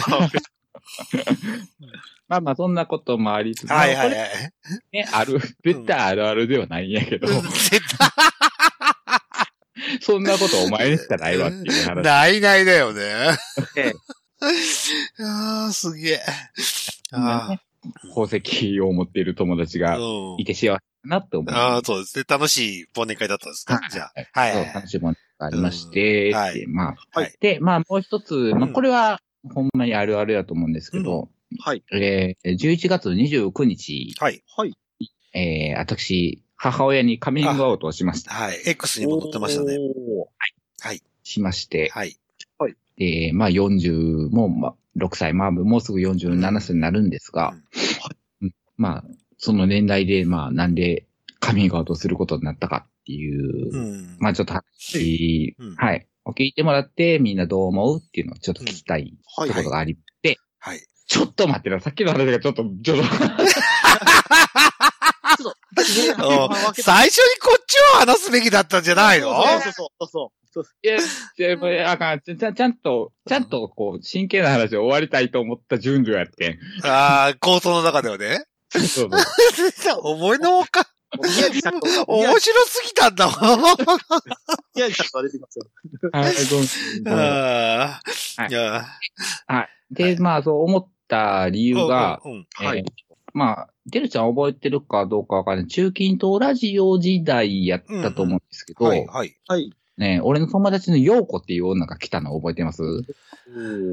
[2.28, 4.18] まあまあ、そんなこともありつつ、ーはいはいはい。
[4.18, 4.52] れ
[4.92, 8.08] ね、ある、絶対あるあるではないんやけど、絶対
[10.02, 12.02] そんなことお前にしかないわっていう話。
[12.04, 13.02] ないないだよね。
[13.76, 13.92] ええ
[15.22, 16.20] ああ、すげえ。
[17.12, 17.60] あね
[18.14, 20.44] 宝石を持っている友達あ、がうんい。
[20.44, 21.54] て幸せだなって思う。
[21.54, 22.24] ああ、そうですね。
[22.28, 23.80] 楽しい忘年会だったんですか？
[23.90, 24.12] じゃあ。
[24.40, 24.74] はいそう、はい。
[24.74, 29.20] 楽しいものがありまして、うんはいでまあ、はいで、まあもう一つ、まあうんこれは、
[29.54, 31.30] ほんまにあるあるやと思うんですけど、
[31.60, 31.82] はい。
[31.92, 34.42] えー、11月29日、はい。
[34.56, 34.74] はい。
[35.34, 38.34] えー、私、母親にカミングアウトをしました。
[38.34, 38.62] はい。
[38.66, 39.78] X にも載ってましたね。
[39.78, 40.28] おー
[41.22, 42.16] しまして、はい。
[42.96, 47.54] で、まあ40、もう、まあ、6歳、まあ、もうすぐ47歳になるんですが、
[48.42, 49.04] うんまあ、
[49.38, 51.06] その年代で、まあ、なんで
[51.38, 54.16] カミングアウトすることになったかっていう、うん。
[54.18, 56.06] まあ、ちょっと話、うんはい。
[56.36, 60.80] 聞いてもらって、みんなどう思うっていうのをちょっと聞きたいはいところがありまして、はい。
[61.06, 63.04] ちょっと待ってな、さっきの話がちょっと、ちょっと、
[65.44, 69.32] お 最初にこっちを話すべきだったんじゃないの？
[69.32, 70.64] そうそうそうそうそう。
[70.82, 70.96] いや、
[71.52, 76.58] いやあかん、ちゃちゃんと、ちゃんと、こう、真剣な話を終わりたいと思った順序やってん。
[76.84, 78.46] ああ、構想の中ではね。
[78.70, 79.10] そうそう。
[80.04, 81.30] 思いのほか、面
[82.38, 83.36] 白すぎたんだもん。
[84.74, 85.64] 地社長が出てきますよ。
[86.12, 86.68] はい、ごめん
[87.04, 88.00] ごめんああ。
[88.42, 88.86] はいいや、
[89.46, 89.68] はい。
[89.90, 92.84] で、まあ、そう思った理由が、はいえー
[93.34, 95.66] まあ、てるちゃん覚えてるかどうかわかんない。
[95.66, 99.36] 中近東ラジオ時代やったと思うんですけど、はい、はい。
[99.46, 99.72] はい。
[99.96, 102.82] ね、俺の友達の陽子っていう女が来たの覚えてます？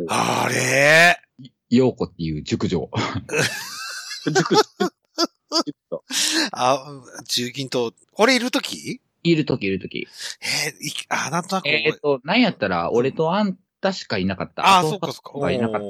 [0.07, 1.19] あれ？
[1.69, 2.89] 陽子っていう熟女。
[4.27, 4.63] 塾、塾
[5.89, 6.03] と。
[6.51, 10.07] あ、中近東、俺いるときいるときいるとき。
[10.41, 14.77] えーいあ、なんとなく覚ええっ、と、なんやったら、俺とあんたしかいなかった。
[14.77, 15.39] あ、とそうかそうか。
[15.39, 15.81] がいなかっ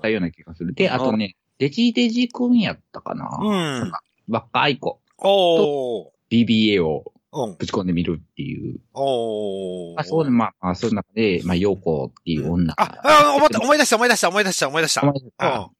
[0.00, 0.74] たような気がする。
[0.74, 3.38] で、あとね、デジデジ君やったかな。
[3.40, 3.54] う
[3.86, 3.92] ん。
[4.28, 4.98] 若い子。
[5.18, 6.10] おー。
[6.28, 7.56] BBA をうん。
[7.56, 8.80] ぶち込んでみるっていう。
[8.94, 10.00] おー。
[10.00, 15.02] あ、そうで、まあ、まあ、その中で、まあ、陽子っていう女あ、あ、思った、思い出した、思い出した、思い出した、思い出した。
[15.02, 15.70] 思い出した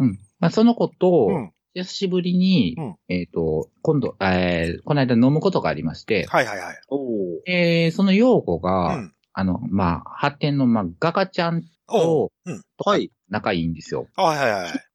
[0.00, 0.18] うん、うん。
[0.40, 1.52] まあ、その子と、うん。
[1.74, 6.80] 久しぶりに、うんえっ、と、今度、えー、この間飲むことがありまして、はいはいはい。
[6.88, 7.40] おー。
[7.46, 9.14] えー、その陽子うが、ん。
[9.32, 11.62] あの、まあ、発展の、まあ、ガガちゃん。
[11.90, 12.62] と、うん。
[12.84, 13.10] はい。
[13.28, 14.08] 仲いいんですよ。
[14.16, 14.89] はいはいはい。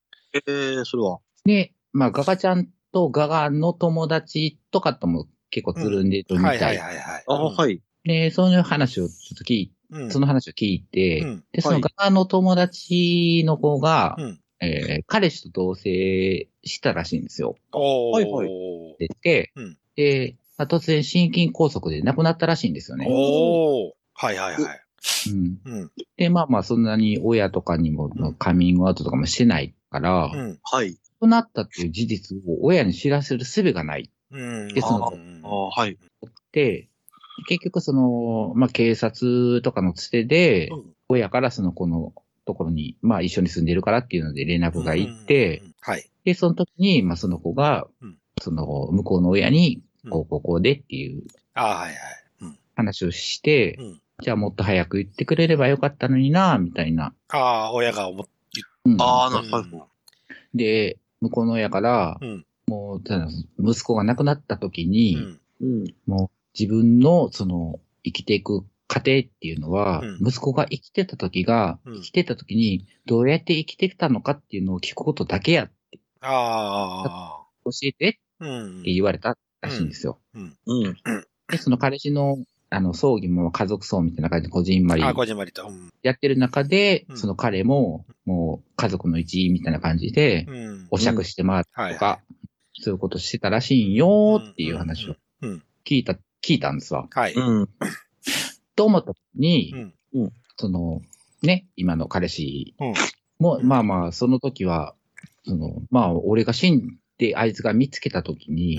[0.48, 1.20] えー、それは。
[1.46, 6.68] で、まあ、ガガちゃんとガガの友達とかとも結構つるんでるみはいた。
[6.68, 7.24] はいいはいはい。
[7.28, 7.82] あ、はい。
[8.04, 10.12] で、そういう話をちょっと聞いうん。
[10.12, 11.44] その話を聞いて、うん。
[11.52, 14.40] で、そのガガの友達の子が、うん。
[14.62, 17.56] えー彼氏と同棲したらしいんですよ。
[17.72, 18.50] はいはい
[18.98, 23.06] で、で、うんで、まあ、突然心筋梗塞で亡くなったらしいんですよね。
[23.10, 23.92] おー。
[24.14, 24.85] はいはいはい。
[25.30, 25.92] うん、うん。
[26.18, 30.60] で、まあまあ、そんなに親とかにも、うんカミングアウトとかもしてないから、亡うん。
[30.64, 30.96] はい。
[31.20, 34.68] くなったっていう事実を親に知らせる術がないうん。
[34.70, 35.98] でそのうんあはい。
[36.52, 36.90] で、
[37.48, 42.14] 結局その、まあ警察とかのつてで、うん親からその子の
[42.48, 46.10] ところに、まあ一緒に住んでるからっていうので連絡が行って、うん、はい。
[46.24, 51.96] で、その時に、まあその子が、うんその向こうの親に、うんこうこうこうでっていうあはいはい。
[52.42, 52.58] うん。
[52.76, 54.02] 話をして、うん。
[54.22, 57.14] じゃあもっと早く言ってくれればよかったのにな、みたいな。
[57.30, 58.26] ああ、親が思っ
[58.86, 59.88] うんああ、なうんるほど。
[60.54, 62.46] で、向こうの親から、うん。
[62.68, 63.28] もう、ただ
[63.60, 65.18] 息子が亡くなった時に、
[65.60, 65.82] うん。
[65.82, 65.96] うん。
[66.06, 76.00] もう自分のその生きていく過程っていうのは、うん息子が生きてた時が、うん生きてた時にどうやって生きてきたのかっていうのを聞くことだけやって。
[76.22, 77.46] ああ。
[77.66, 78.94] 教えてうんって。
[78.94, 80.20] 言われたらしいんですよ。
[80.34, 80.56] うん。
[81.50, 82.38] で、その彼氏の、
[82.70, 85.68] あの、葬儀も家族葬みたいな感じで、こじんまりあ、こじんまりと。
[85.68, 85.94] うん。
[86.02, 90.88] やってる中で、うんその彼も、もう家族の一員みたいな感じで、うん。
[90.92, 92.20] お酌して回ったとか、は
[92.74, 95.16] そういうことしてたらしいんよっていう話を。
[95.86, 97.08] 聞いた、聞いたんですわ。
[97.12, 97.34] はい。
[97.34, 97.70] うん。
[98.76, 99.74] と思った時に、
[100.14, 100.24] うん。
[100.24, 101.02] うんその、
[101.42, 102.94] ね、今の彼氏うん
[103.40, 104.96] も、まあまあ、その時は、
[105.46, 108.78] その、まあ、俺が死んで、あいつが見つけた時に、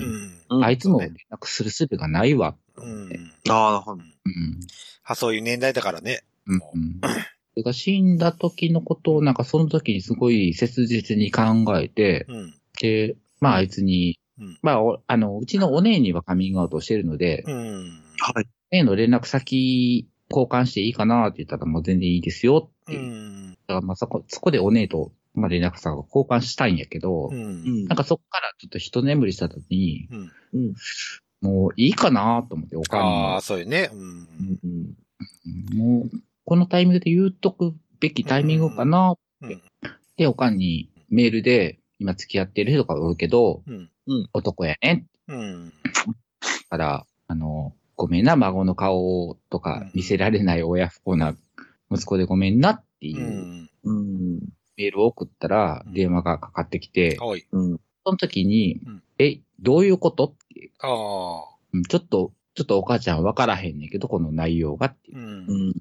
[0.49, 2.55] うんあいつも連絡する術がないわ。
[2.77, 3.31] うん。
[3.49, 4.01] ああ、なるほど。
[4.01, 4.59] うん。
[5.03, 6.23] あ、そういう年代だからね。
[6.45, 6.55] うん。
[6.55, 7.01] うん。
[7.01, 12.53] それが死んだ時のことを、なんかその時にすごい切実に考えて、うん。
[12.79, 18.01] で、まああいつに、うんまあ、おあの、うちのお姉にはカミングアウトしてるので、うん。
[18.19, 18.47] はい。
[18.71, 22.99] 姉の連絡先交換していいかなって言ったらもう全然いいですよってう。
[22.99, 23.51] ん。
[23.51, 27.85] だからまあそこ、そこでお姉と、まあ連絡先を交換したいんやけど、うん。
[27.85, 30.31] なんかそこからちょっと一眠りした時に、うん。
[30.53, 30.73] うん。
[31.41, 33.89] もういいかなと思って、おかんにああ、そういうね。
[33.93, 34.27] うん。
[34.63, 35.77] うん。
[35.77, 36.09] もう、
[36.45, 39.53] このタイミングで言うとくべきタイミングかなって。
[39.53, 39.61] うん
[40.17, 43.89] で、おかんにメールで、今付き合ってる人がおるけど、うん。
[44.33, 45.05] 男やね。
[45.27, 45.69] うん。
[45.69, 45.73] だ
[46.69, 51.35] から、あの、ごめんな、孫の顔とか見せられない親不幸な
[51.91, 54.01] 息子でごめんなっていううんう
[54.37, 54.39] ん。
[54.77, 57.45] メールを送ったら、うん電話がかかってきて、はい。
[57.51, 57.79] うん。
[58.05, 60.25] その時にうん、え、どういうこと？
[60.25, 61.55] って、ああ。
[61.73, 65.21] うんちょっと、ちょっとお母ちゃんわからへんねんけど、この内容がっていうう。。
[65.21, 65.73] うんん。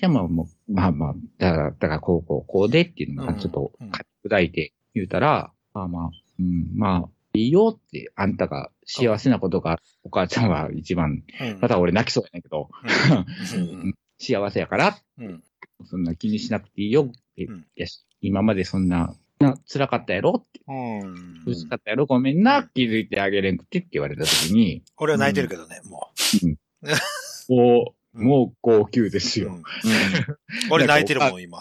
[0.00, 11.58] でも、もう、まあまあ、だから、だから、こう、こう、こうでっていうのが、ちょっとうん、書き砕いて言うたら、まあまあ、うん、まあ、いいよって、あんたが幸せなことが、お母ちゃんは一番、うん。
[11.60, 12.70] また俺泣きそうやねんけど、
[13.54, 13.94] うん。
[14.18, 15.42] 幸せやから、うん。
[15.84, 17.86] そんな気にしなくていいよって、うんいや
[18.26, 20.42] 今までそんな、な辛かったやろ？
[20.46, 20.72] って、う
[21.06, 21.42] ん。
[21.44, 22.06] 苦しかったやろ？
[22.06, 26.10] ごめんな、気づいてあげれんくてって言われた時に、俺は泣いてるけどね、も
[27.48, 29.44] もう、うん もう号泣ですう。
[29.44, 29.54] よ。
[29.54, 29.62] うん
[30.70, 31.58] 俺泣いてるもん、今。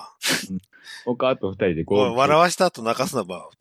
[1.06, 1.86] お母と二人で。
[1.88, 3.50] 笑わした後泣かすなば。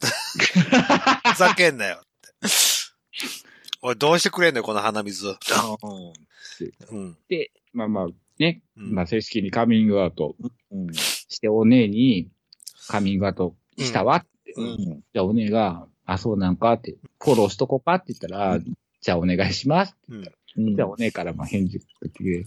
[1.33, 2.53] ふざけんなよって。
[3.81, 5.27] おい、どうしてくれんのよ、この鼻水。
[5.29, 7.17] うん。
[7.29, 8.07] で、まあまあ、
[8.39, 10.37] ね、うんまあ正式にカミングアウト
[10.71, 10.93] うん。
[10.95, 12.29] して、お姉に
[12.89, 14.53] カミングアウトしたわって。
[14.57, 14.77] うん。
[14.77, 18.59] じゃあお姉が、あ、そうなんかって、フォローしとこうかって言ったら、
[19.01, 19.97] じゃあお願いします。
[20.09, 20.29] うん。
[20.59, 20.77] うん。
[20.77, 22.47] じゃあお姉からまあ返事が来て、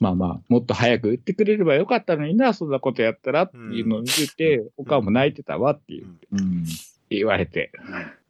[0.00, 6.64] まあまあ、もっと早く言ってくれればよかったのにな、そんなことやったらっていうのを言って、お母も泣いてたわっていう、ってうん。
[7.10, 7.70] 言われて、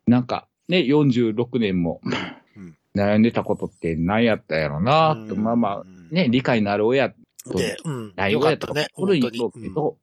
[0.07, 2.15] なんか、ね、46年もうん
[2.97, 7.17] 悩んでたことって何やったやろな、と、まあまあ、あね、理解のある親と
[7.55, 8.15] で、うん。
[8.31, 8.87] よかったね。
[8.95, 9.97] 心に本当にいけど、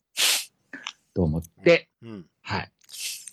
[1.14, 2.10] と思って、うん。
[2.10, 2.26] うん。
[2.42, 2.72] はい。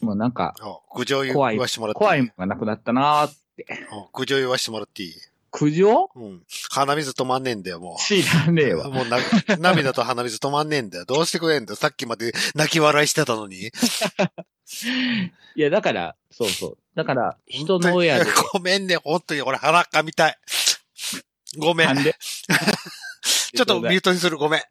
[0.00, 2.06] もうなんか、あ苦情言わしてもらっていい？
[2.06, 3.66] 怖いものがなくなったなーって。
[3.90, 5.14] あ苦情言わしてもらっていい？
[5.50, 6.10] 苦情？
[6.14, 6.42] うん。
[6.70, 8.02] 鼻水止まんねえんだよ、もう。
[8.02, 8.90] 知らねえわ。
[8.90, 9.18] もうな、
[9.58, 11.04] 涙と鼻水止まんねえんだよ。
[11.06, 11.76] どうしてくれんだよ。
[11.76, 13.70] さっきまで泣き笑いしてたのに。
[15.56, 16.78] いや、だから、そうそう。
[16.94, 19.42] だから、人の親で、ごめんね、本当に。
[19.42, 20.36] 俺腹かみたい。
[21.56, 21.86] ごめん。
[21.88, 22.14] なんで？
[23.56, 24.36] ちょっとミュートにする。
[24.36, 24.62] ごめん。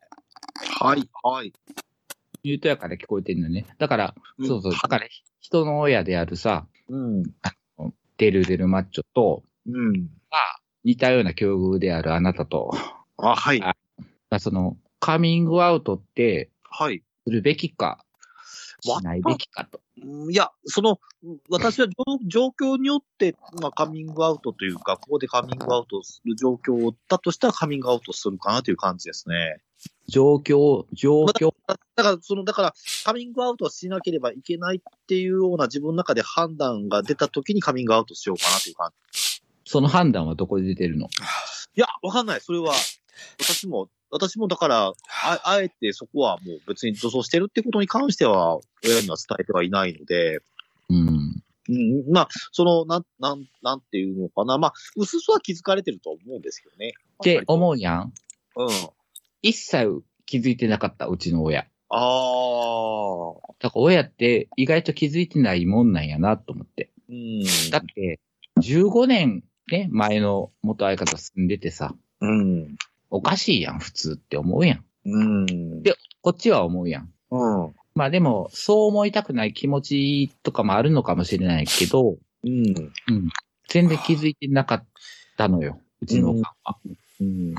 [0.79, 1.09] はい。
[1.23, 1.51] はい。
[2.47, 3.65] ミュートやから聞こえてんのね。
[3.77, 4.71] だから、うんそうそう。
[4.71, 5.07] だから、
[5.41, 7.23] 人の親であるさ、うん。
[8.17, 10.09] デルデルマッチョと、うん。
[10.83, 12.71] 似たような境遇であるあなたと、
[13.17, 13.61] あ、はい。
[13.61, 13.75] あ
[14.29, 17.03] まあその、カミングアウトって、はい。
[17.25, 18.05] するべきか、
[18.81, 19.81] しないべきかと。
[20.01, 20.99] うんいや、その、
[21.49, 21.93] 私は状
[22.53, 29.59] 状況によって、まあ、カミングアウトというか、ここでカミングアウトする状況だとしたらカミングアウトするかなという感じですね。
[30.07, 39.41] 状況、状況、だだから、その、だから、カミングアウトしなければいけないっていうような自分の中で判断が出た時にカミングアウトしようかなという感じ。
[39.65, 41.07] その判断はどこで出てるの？
[41.07, 41.09] い
[41.75, 42.41] や、わかんない。
[42.41, 42.73] それは、
[43.39, 44.93] 私も、私もだから、
[45.25, 50.39] ああえてそこはもう別に女装してるってことに関しては、親には伝えてはいないので、
[50.89, 51.43] うん。
[51.69, 54.57] うん、まあ、その、なん、なん、なんていうのかな。
[54.57, 56.93] まあ、うすすは気づかれてると思うんですけどね。
[57.15, 57.43] ってう。
[57.47, 58.13] 思うやん。
[58.55, 58.69] うん。
[59.41, 61.65] 一切気づいてなかった、うちの親。
[61.89, 63.53] ああ。
[63.59, 66.91] だから親って意外と気づいてないもんなんやなと思って。
[67.09, 67.43] うん。
[67.71, 68.19] だって、
[68.59, 72.75] 15年ね、前の元相方住んでてさ、うん。
[73.09, 74.85] おかしいやん、普通って思うやん。
[75.05, 75.83] うん。
[75.83, 77.11] でこっちは思うやん。
[77.31, 77.75] うん。
[77.95, 82.73] まあでも、そう思いたくない気持ちとかもあるのかもしれないけど、うん。
[83.69, 84.85] 全然気づいてなかっ
[85.37, 85.79] たのよ。
[86.01, 86.77] うちのおかんは。
[87.19, 87.27] うん。
[87.27, 87.55] うん。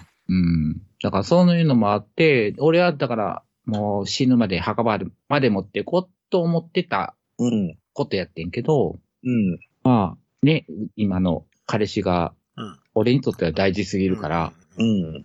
[1.03, 7.79] だからそういうのもあって、俺はだからもう死ぬまで墓場まで持ってこうと思ってたうん。
[7.93, 9.59] ことやってんけど、うん。
[9.83, 15.13] まあ、ね、今の彼氏がうん、俺にとっては大事すぎるから、うん。
[15.13, 15.23] まあ、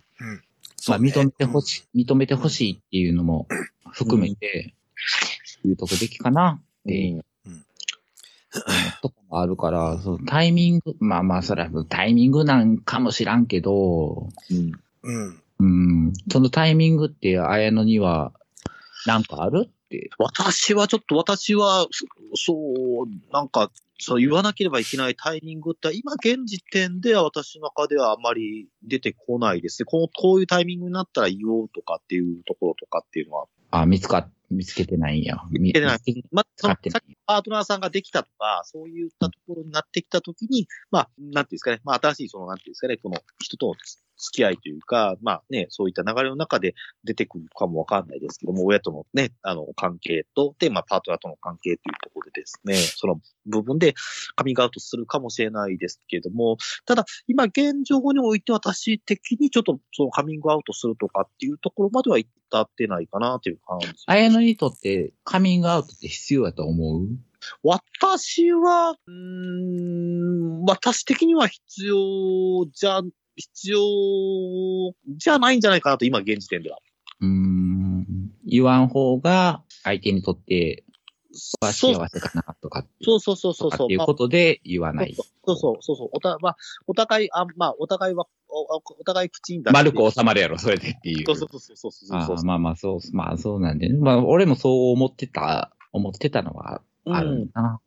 [0.76, 3.48] そうね認めてほしい、認めてほしいっていうのも
[3.90, 4.74] 含めて、
[5.64, 7.24] 言うとこべきかなっていう
[9.02, 14.72] とこもあるから、そうタイミング、まあまあ、それはタイミングなんかもしらんけど、うん。
[15.04, 15.40] うん。
[15.60, 15.64] う
[16.08, 18.32] ん、そのタイミングって、綾野には、
[19.06, 20.10] なんかあるって？
[20.18, 29.86] 私はちょっと、私は、そそう、なんか、そう言わなければいけないタイミングって、今現時点では私の中ではあまり出てこないですね。
[29.86, 33.46] こうこういうタイミングになったら言おうとかっていうところとかっていうのは。
[33.70, 35.36] あ、見つか、見つけてないんや。
[35.50, 43.74] 見見つけてないまあ、そのさっきパートナーさんができたとか、そういったところになってきたときに、まあ、なんていうんですかね、まあ、新しいその、なんていうんですかね、この人との
[44.16, 46.74] 付き合いというか、まあね、そういった流れの中で
[47.04, 53.94] 出てくるかもわかんないですけども、親とのね、あの、関係と、で、まあ、パートナーとの関係というところでですね、その部分で
[54.36, 62.28] カミングアウトするかもしれないですけども、ただ、今現状において私的にちょっとそのカミングアウトするとかっていうところまでは至
[62.60, 63.88] ってないかなという感じ。
[64.06, 67.08] 綾野にとってカミングアウトって必要やと思う？
[67.62, 73.02] 私は、うーん、私的には必要じゃ、
[73.36, 73.78] 必要
[75.16, 76.78] じゃないんじゃないかなと、今現時点では。
[77.20, 78.30] うーん。
[78.46, 80.84] 言わん方が相手にとって
[81.60, 83.78] は幸せかなとか、そうそうそうそうそう。
[83.78, 85.14] とかっていうことで言わない。
[85.14, 86.08] そうそうそうそう。
[86.12, 89.70] おた、まあ、お互い、あ、まあ、お互いは、おお互い口に出。
[89.72, 91.26] 丸く収まるやろ、それでっていう。
[91.26, 93.98] そうそうそうそうそうまあまあ、そう、まあそうなんでね。
[93.98, 97.80] まあ、俺もそう思ってた、思ってたのはあるな。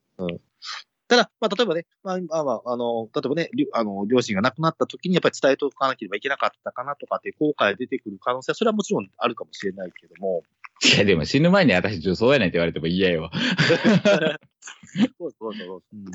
[1.07, 10.43] ただ、まあ、例えばね、まあ、まあ、まあ、あの、例えばね、あの、両親が亡くなった時にやっぱり伝えておかなければいけなかったかなとかって後悔が出てくる可能性は、それはもちろんあるかもしれないけども、
[10.83, 13.31] いや、でも死ぬ前に私女装やねんって言われても嫌やわ。
[15.17, 15.83] そうそうそう。
[15.93, 16.05] うん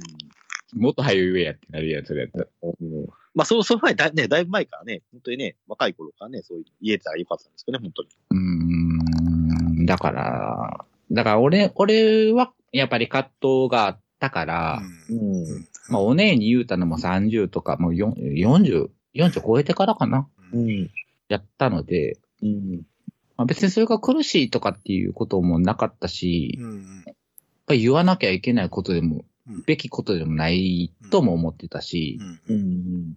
[0.74, 2.46] もっと早く言えやってなるやん、それやったら。
[2.62, 8.08] うんまあ、その、その前だ、ね、だいぶ前からね、本当にね、若い頃からね、そういうの言えたらよかったんですけどね、本当に。
[8.30, 9.86] うーん。
[9.86, 15.18] だから、だから俺、俺はやっぱり葛藤があったから、うん。
[15.18, 15.68] うん。
[15.88, 20.28] まあお姉に言うたのも30とか、もうよ40、40超えてからかな。
[20.52, 20.90] うん。
[21.28, 22.82] やったので、うん。
[23.36, 27.04] まあ、別にそれが苦しいとかっていうこともなかったし、やっうん。
[27.66, 29.62] ぱり言わなきゃいけないことでも、うん。
[29.66, 32.56] べきことでもないとも思ってたし、うん。
[32.56, 33.16] うん。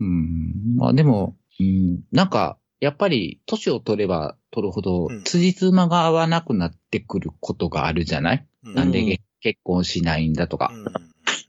[0.00, 8.74] うん、まあでも、うん、なんか、やっぱり、年を取れば取るほどうん、辻褄が合わなくなってくることがあるじゃない、うん。
[8.74, 10.76] なんで、うん結婚しないんだとか、っ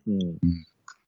[0.08, 0.22] うん。
[0.22, 0.38] うん。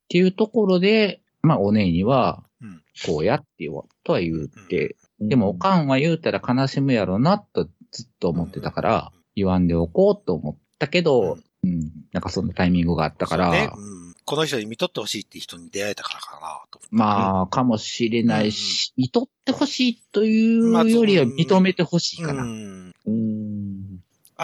[0.09, 5.29] ていうところで、まあ、お姉にはうん、こうやって言わ、とは言って、うん。
[5.29, 13.69] でも、おかんは言うたら悲しむやろな、とずっと思ってたから、言わんでおこうと思ったけど、うん、なんかそんなタイミングがあったから、ね。
[13.75, 14.13] うん。
[14.25, 16.79] この人に見とってほしいって人に出会えたからかなと。
[16.91, 22.43] まあ、かもしれないし、見とってほしいといまあうよりは認めてほしいかな。
[22.43, 22.93] うん。
[23.05, 23.52] うん。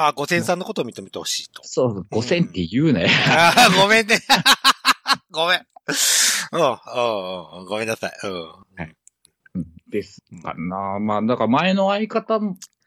[0.08, 1.62] あ、五千さんのことを認めてほしいと。
[1.64, 3.08] そう、5000って言うなよ。
[3.28, 4.20] ああ、ごめんね。
[5.32, 5.66] ごめん。
[6.52, 8.12] うん、うん、うんごめんなさい。
[8.24, 8.32] うん。
[8.34, 11.00] うんですかな。
[11.00, 12.40] まあ、だから前の相方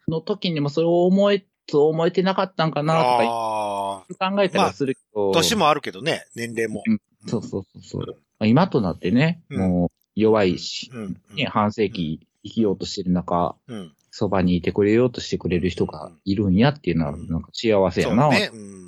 [0.09, 5.33] の時にもそれを思え、そう思えてなかったんかなとか考えたらするけど。
[5.33, 6.83] 年もあるけどね、年齢も。
[7.27, 8.47] そうそうそうそう。
[8.47, 11.21] 今となってね、うんもう弱いし、うん。
[11.35, 13.93] ね、半世紀生きようとしてる中、うん。
[14.15, 18.29] そばにいてくれようとしてくれる人がいるんやっていうのは、うんなんか幸せやな、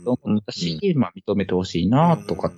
[0.05, 2.53] と思ったし、まあ認めてほしいな、とか、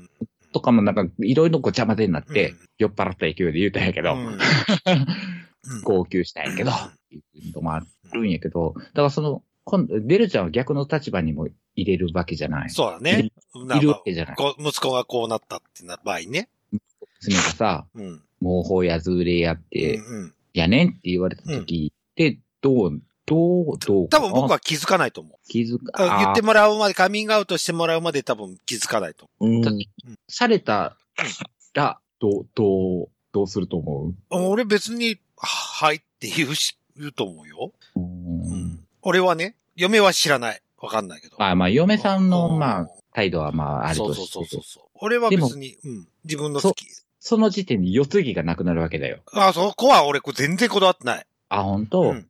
[0.53, 4.17] とかもなんかいろいろごちゃ混ぜになって、酔っ払った勢いで言うたんやけど、
[5.85, 6.75] 号泣したんやけど、っ
[7.09, 7.83] ていうのもあ
[8.13, 12.71] るんやけど、だからその、今度、デルちゃんは逆の立場にも入れるわけじゃない。
[12.71, 13.31] そうだね。
[13.55, 14.37] いるわけじゃない。
[14.37, 16.49] こ息子がこうなったってな場合ね。
[17.21, 18.23] 娘がさ、うん。
[18.41, 25.49] 毛包やずれやって、うんやねんって言われた時って、どう、どう、どう多分僕は気づかないと思う。
[25.49, 29.63] 気づか、あ言ってももらうまで、カミングアウトしてもらうまで多分気づかないとうん。
[30.29, 30.97] された
[31.75, 34.51] ら、どう、どう、どうすると思思う。
[34.51, 37.73] 俺別に、はいって言うし、言うと思うよ。
[37.95, 38.85] う、ううんん。
[39.03, 40.63] 俺はね、嫁は知らない。
[40.79, 41.37] わかんないけど。
[41.39, 44.89] まあまあ、嫁さんの、まうんあ、態度はまあ、あるそうとしてそうそうそう、そう。
[45.01, 46.09] 俺は別に、うん。
[46.25, 46.87] 自分の好き。
[47.27, 49.19] その時点に世継ぎがなくなるわけだよ。
[49.33, 51.27] あ、そこは俺全然こだわってない。
[51.49, 52.27] あ、本当、うん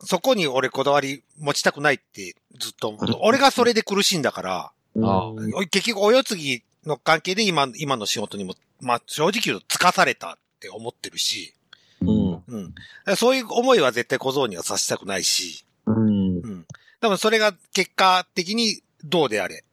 [0.00, 3.18] そこに俺こだわり持ちたくないってずっと思う。
[3.20, 4.72] 俺がそれで苦しいんだから、
[5.02, 5.32] あ
[5.72, 11.52] 結局お世継ぎの関係で今、今の仕事にも、まあ正直言うとつかされたって思ってるし、
[12.00, 12.42] うん。
[12.46, 12.74] うん。
[13.16, 16.38] そういう思いは絶対小僧にはさせたくないし、うん。
[16.38, 16.66] うん。
[17.00, 19.64] 多分それが結果的にどうであれ、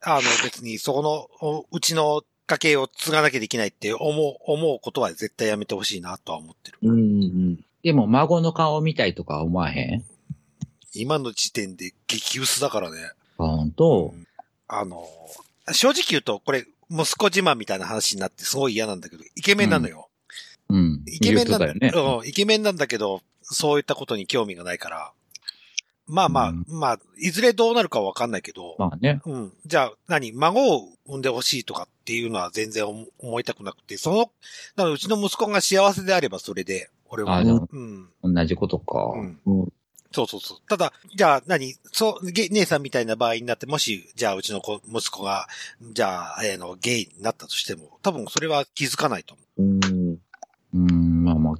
[0.00, 1.02] あの別にそこ
[1.42, 6.78] の、うちの家系を継がなきゃできないって思う、思うことは絶対やめてほしいなとは思ってる。
[6.82, 7.64] うんうん。
[7.82, 10.04] でも孫の顔見たいとか思わへん？
[10.94, 12.98] 今の時点で激薄だからね。
[13.38, 14.12] ほんと？
[14.14, 14.26] うん
[14.74, 15.06] あの、
[15.70, 20.08] 正直言うと、これ、息子自慢みたいな話になってすごい嫌なんだけど、イケメンなのよ。
[20.70, 21.02] うん。
[21.06, 21.92] イケメンなんだよね。
[21.94, 25.12] うん、イケメンなんだけど、そういったことに興味がないから。
[26.06, 29.20] まあまあ、うんまあ、いずれどうなるかはわかんないけど、まあね。
[29.24, 29.52] うん。
[29.66, 30.32] じゃあ、何？
[30.32, 34.30] 孫を産んでほしいとかっていうのは全然思思いたくなくて、その、だか
[34.76, 37.36] らうちの息子が幸せであればそれで、俺は。
[37.36, 38.08] あでもうん。
[38.22, 39.12] 同じことか。
[39.14, 39.72] うんうん
[40.14, 40.58] そうそうそう。
[40.68, 41.74] ただ、じゃあ何？
[41.90, 45.48] そう、ゲ姉さんみたいな場合になって、もし、じゃあうちの子、息子が、
[45.80, 49.84] じゃあ、えーの、ゲイになったとしても、多分それは気づかないと思うん。
[49.84, 50.01] うん、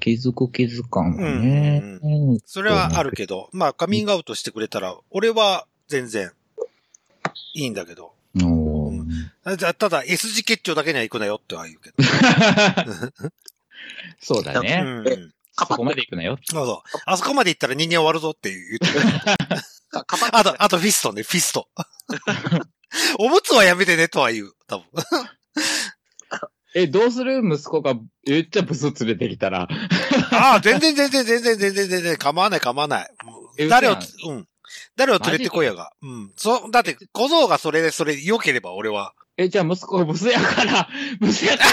[0.03, 2.01] 気づく気づかんわね。
[2.03, 2.39] う。
[2.45, 6.33] それはあるけど、まあ、カミングアウトしてくれたら、俺は全然、
[7.55, 8.13] いいんだけど。
[8.35, 9.09] うん
[9.57, 11.97] じゃあただ、S 字結腸だけには行くなよっては言うけど。
[14.19, 14.83] そうだね。
[14.85, 15.33] うん。
[15.53, 16.39] そこまで行くなよ。
[16.43, 16.99] そうそう。
[17.05, 19.05] あそこまで行ったら人間終わるぞって言ってる。
[20.33, 21.69] あと、あとフィストね、フィスト。
[23.21, 24.53] おむつはやめてねとは言う。
[24.67, 24.87] 多分。
[26.75, 27.43] え、どうする？
[27.47, 27.95] 息子が
[28.27, 29.69] めっちゃブス連れてきたら。
[30.33, 33.11] ああ、全然全然全然全然全然構わない構わない。
[33.69, 34.49] 誰を嘘、うん。
[34.97, 35.93] 誰を連れてこいやが。
[36.03, 36.33] うん。
[36.37, 39.13] そう、だって、小僧がそれで、それ良ければ俺は。
[39.37, 40.89] え、じゃあ息子がブスやから、
[41.21, 41.71] ブスやから。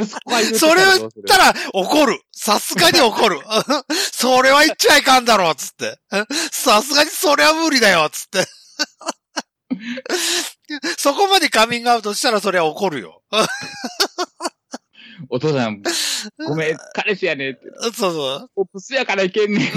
[0.58, 2.20] それを言ったら怒る。
[2.32, 3.38] さすがに怒る。
[4.12, 5.98] それは言っちゃいかんだろう、つって。
[6.50, 8.46] さすがにそれは無理だよ、つって。
[10.98, 13.22] そこまでカミングアウトしたらそれは怒るよ。
[15.28, 15.82] お父さん、
[16.46, 17.60] ごめん、彼氏やねって。
[17.92, 18.50] そうそう。
[18.56, 19.68] おブスやからいけんねん。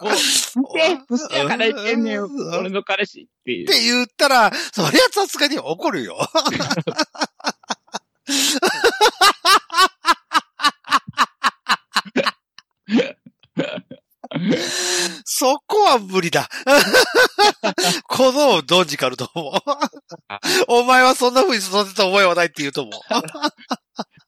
[0.00, 3.72] お見て、ブスやからいけんねん俺の彼氏っていうっ。
[3.72, 6.16] て言ったら、そりゃさすがに怒るよ。
[15.24, 16.48] そこは無理だ。
[18.08, 19.52] このドンジカルと思う。
[20.68, 23.00] お前はそんな風に育てた覚えはないって言うと思う。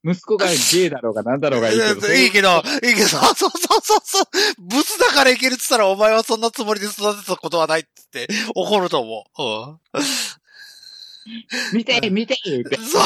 [0.04, 2.08] 息子がゲイだろうが何だろうがいいけど。
[2.12, 4.24] いいけど、いいけど、そ うそうそうそうそう。
[4.58, 9.42] ブスだからいけるって言ったらお前はそんなつもりで育てたことはないって言って怒ると思う。
[9.42, 10.06] うん。
[11.72, 12.76] 見て、見て言うて。
[12.76, 13.02] そう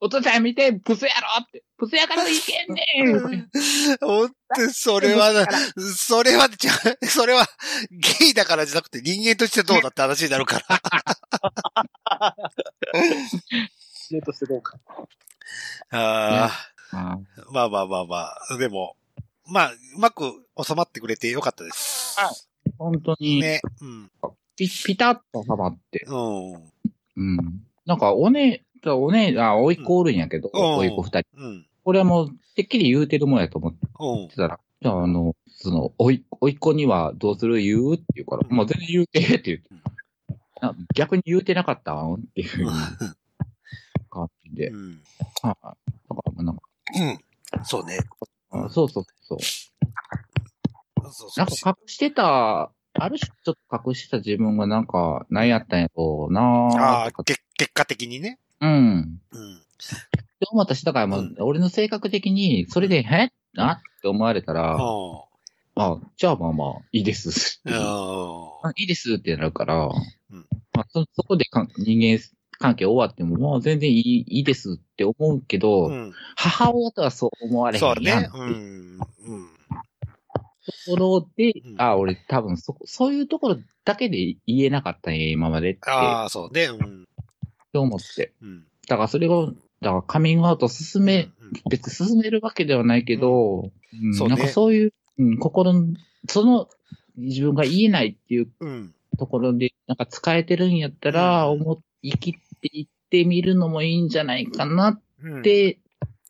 [0.00, 1.62] お父さん見て、ブスやろって。
[1.80, 3.20] ブスやからいけんねん。
[4.00, 5.46] 本当にそれはな、
[5.96, 6.72] それは、じゃ
[7.08, 7.46] それは、
[7.90, 10.80] ゲイだからじゃなくて人間としてどうだって話になるから。
[14.08, 14.78] 知恵としてどうか。
[15.90, 16.50] あ
[16.92, 17.18] ああ
[17.50, 18.16] まあまあまあま
[18.50, 18.96] あ、でも、
[19.46, 20.24] まあ、うまく
[20.62, 22.16] 収まってくれてよかったです。
[22.76, 23.60] 本当に、ね。
[23.80, 24.10] うん。
[24.56, 26.04] ピピタッとはまって。
[26.06, 26.54] うん。
[26.54, 27.36] うん。
[27.86, 31.28] なんか、おね、おね、あ、おいっ子おるんやけど、うんおいっ子二人。
[31.34, 31.66] うん。
[31.84, 34.28] これはもう、てっきり言うてるもんやと思ってうん。
[34.28, 39.80] たら、じゃあ、あの、その、おい、おいっ子にはどうする言うって言うから、うんもう全然言うてって言ってうん。
[40.62, 42.66] あ逆に言うてなかったんっていう
[44.10, 44.68] 感じで。
[44.68, 45.00] うん。
[45.42, 45.54] はい。
[46.08, 46.62] だから、なんか、
[47.54, 47.64] うん。
[47.64, 47.98] そうね。
[48.50, 49.38] あそうそうそう。
[51.12, 57.40] そうそなんか隠してた、ある種ちょっと隠してた自分がなんか何やったんやろうなああ結
[57.72, 58.38] 果的にね。
[58.60, 59.20] うん。
[59.32, 59.62] うん。
[59.80, 60.10] っ
[60.40, 65.24] て思ったし、だからもう、うん俺の性格的に、それで、へなって思われたら、う
[65.74, 67.60] あ、じゃあまあまあ、いいです。
[67.66, 72.22] あいいですってなるから、うんまあ、そ、そこでかん人間
[72.58, 76.12] 関係終わっても、もう全然いいいいですって思うけど、うん。
[76.36, 78.12] 母親とはそう思われへんそやうんね。
[78.12, 78.98] っていううん。
[78.98, 79.48] うん。
[80.66, 86.66] ところで、うんあ、俺多分そ、そういうところだけで言えなかったんや、今までってああ、そうね。
[86.66, 87.06] うん。
[87.72, 88.32] 思って。
[88.42, 88.64] うん。
[88.88, 95.94] だからそれを、だからカミングアウト進め、うん別に進めるわけではないけど、うんそうねなんかそういう、うん、心の、
[96.28, 96.68] その
[97.16, 98.94] 自分が言えないっていううん。
[99.18, 105.42] ところで、なんか使えてるんやったら、うん思い切っていってみるのもいいんじゃないかなっうん。
[105.42, 105.78] て、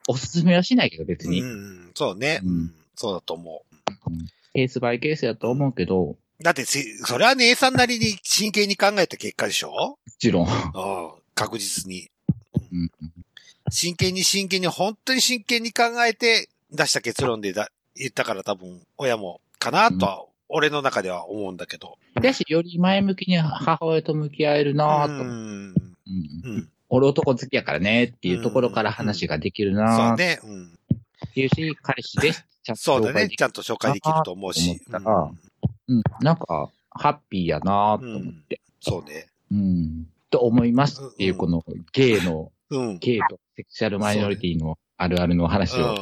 [0.09, 1.43] おすすめはしないけど、別に。
[1.43, 1.91] うん。
[1.95, 2.41] そうね。
[2.43, 2.75] ううんん。
[2.97, 3.63] そうだと思
[4.55, 6.43] ケースバイケースやと思うけど、もう。
[6.43, 9.99] だってせ、それは姉さんなりに真剣に考えた結果でしょ？
[10.19, 10.47] ちろん。
[10.47, 10.51] うん。
[11.35, 12.09] 確実に。
[12.73, 12.91] うん
[13.71, 21.97] 真剣に真剣に、本当に真剣に考えて出した結論でだ言ったから多分、親もかなとは、俺の中では思うんだけど。
[22.14, 25.21] だし、より前向きに母親と向き合えるなぁと、うん。
[25.21, 25.75] うん
[26.45, 26.68] うん。
[26.89, 30.41] 俺男好きやからねっていうところから話ができるそうなぁっね。
[30.43, 30.79] うん。
[31.35, 33.12] ていうし、彼氏ですちゃんとそうだね。
[33.12, 34.81] 紹介できちゃんと紹介できると思うし。
[35.89, 38.61] うん、なんか、ハッピーやなと思って。
[38.81, 39.27] そうね。
[39.53, 40.07] うん。
[40.31, 42.99] と思いますっていう、うんこのゲイの、うん。
[42.99, 45.95] ゲイとセクシャルマイノリティのあるあるの話をうん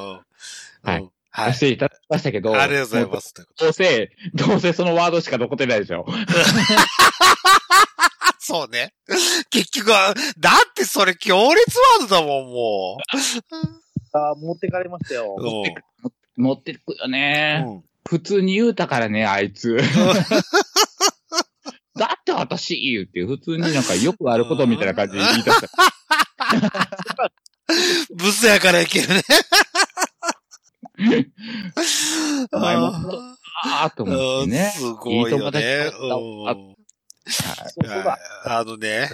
[0.82, 1.66] はいうんはいさせ。
[1.68, 3.34] ていただきましたけど、ありがとうございます。
[3.58, 6.06] どうせ、どうせそのワードしか残ってないでしょ。
[8.40, 8.94] そうね。
[9.50, 12.96] 結局は、だってそれ強烈ワードだもん、も
[14.12, 15.36] あー持ってかれましたよ。
[16.36, 19.76] 持ってくよね、うん普通に言うたからね、あいつ。
[21.94, 25.68] だって私言うって、普通になんかよくあることみたいな感じで言い出した。
[28.14, 29.22] ブスやからいけるね。
[32.52, 34.72] お前もあああとー思ってね。
[34.76, 35.90] すごいよね。
[38.44, 39.10] あのね、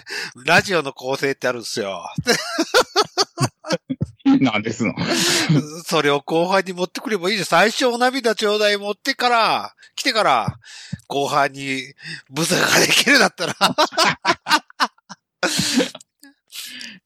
[0.47, 2.05] ラジオの構成ってあるんですよ。
[4.41, 4.95] なんですの？
[5.85, 7.47] それを後半に持ってくればいいじゃん。
[7.47, 10.57] 最初お涙ちょうだい持ってから、来てから、
[11.09, 11.83] 後半に
[12.31, 13.55] ブスができるだったら。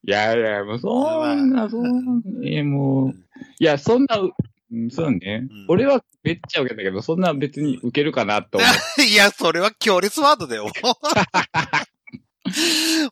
[0.05, 3.15] いやいや、もうそんな、そんな、えもう、
[3.59, 8.67] いや、そんな、うんそうね、うん俺はめっちゃ受けたけど、そんな別に受けるかなと思
[8.99, 9.03] う。
[9.03, 10.71] いや、それは強烈ワードだよ。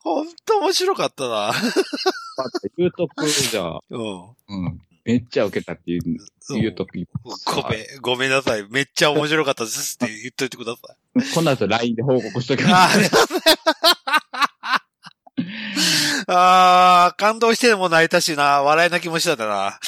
[0.03, 1.53] ほんと面白かったな。
[2.77, 4.01] 言うとくじゃあ、うん。
[4.49, 4.81] うん。
[5.05, 6.03] めっちゃ受けたっていう、
[6.51, 6.99] 言うとく。
[7.23, 8.67] ごめん、ごめんなさい。
[8.69, 10.97] めっちゃ面白かったですって言っといてください。
[11.33, 13.11] この後 LINE で報告しときあます。
[16.27, 17.07] あ。
[17.09, 18.63] あー感動しても泣いたしな。
[18.63, 19.79] 笑い泣きもしたんだな。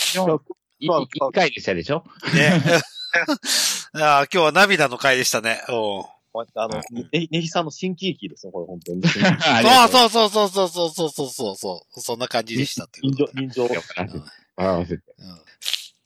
[0.80, 2.04] い一回でしたでしょ？
[2.34, 2.62] ね。
[3.94, 5.62] あー今日は涙の回でしたね。
[5.68, 6.04] うん
[6.54, 9.02] あの、ね、ねぎさんの新喜劇ですね、これ本当に。
[9.90, 12.00] そうそうそうそうそうそうそうそうそう。
[12.00, 13.46] そんな感じでしたっていう人情、ことで。
[13.48, 14.24] 人情。
[14.56, 15.02] 合わせて。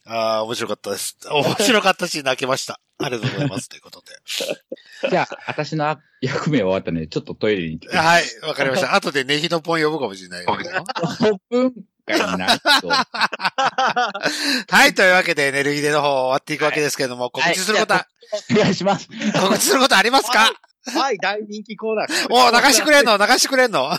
[0.07, 1.17] うんああ、面白かったです。
[1.31, 2.81] 面白かったし、泣けました。
[2.99, 3.69] ありがとうございます。
[3.69, 5.09] ということで。
[5.11, 7.07] じゃあ、私の役目終わったね。
[7.07, 7.97] ちょっとトイレに行って。
[7.97, 8.95] はい、わかりました。
[8.95, 10.57] 後でネヒのポン呼ぶかもしれないよ。
[10.57, 11.73] 5分
[12.07, 12.89] 間になると。
[14.75, 18.07] はい、というわけで、エネルギーでの方終わっていくわけですけれども、告知することは、
[18.51, 19.09] お願いします。
[19.41, 20.53] 告知することありますか？
[20.85, 22.27] はい、大人気コーナー。
[22.29, 23.17] お流してくれんの？
[23.19, 23.97] 流してくれんの？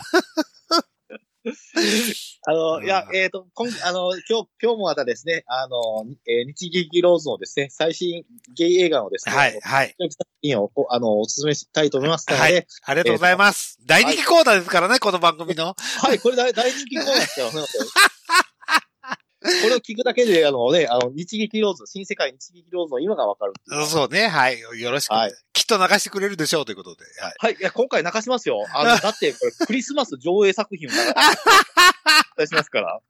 [2.46, 8.24] あの、いや、えっ、と、今、あの、今日、今日もまたですね、あの、えー日劇ローズのですね、最新
[8.56, 9.94] ゲイ映画のですね、はい、はい。
[10.56, 13.78] をこあの、お勧めしたいと思いますので、ははいい、、ありがとうございます。
[13.86, 15.74] 大人気コーナーですからね、この番組の。
[16.18, 17.50] これ大大人気コーナーですよ。
[19.62, 23.52] これを聞くだけで、あのね、あの、日劇ローズ、新世界日劇ローズの今がわかる
[23.86, 24.58] そうね、はい。
[24.58, 25.12] よろしく。
[25.12, 27.04] はいきっと流してくれるでしょうということで。
[27.20, 27.34] はい。
[27.38, 27.52] はい。
[27.54, 28.66] いや、今回泣かしますよ。
[28.74, 30.96] あの、だって、これ、クリスマス上映作品を流
[32.36, 33.00] 出しますから。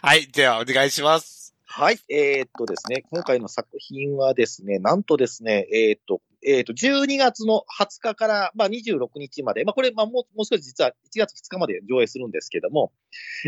[0.00, 1.54] はい、ではお願いします。
[1.66, 1.98] はい。
[2.08, 12.92] えーっとですね、今回の作品はですね、なんとですね、えーっと、えーと、12月の20日から、まあ、26日まで、まあ、これ、まあ、もう、もう少し実は1月2日まで上映するんですけども、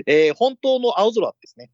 [0.06, 1.70] えー本当の青空ですね。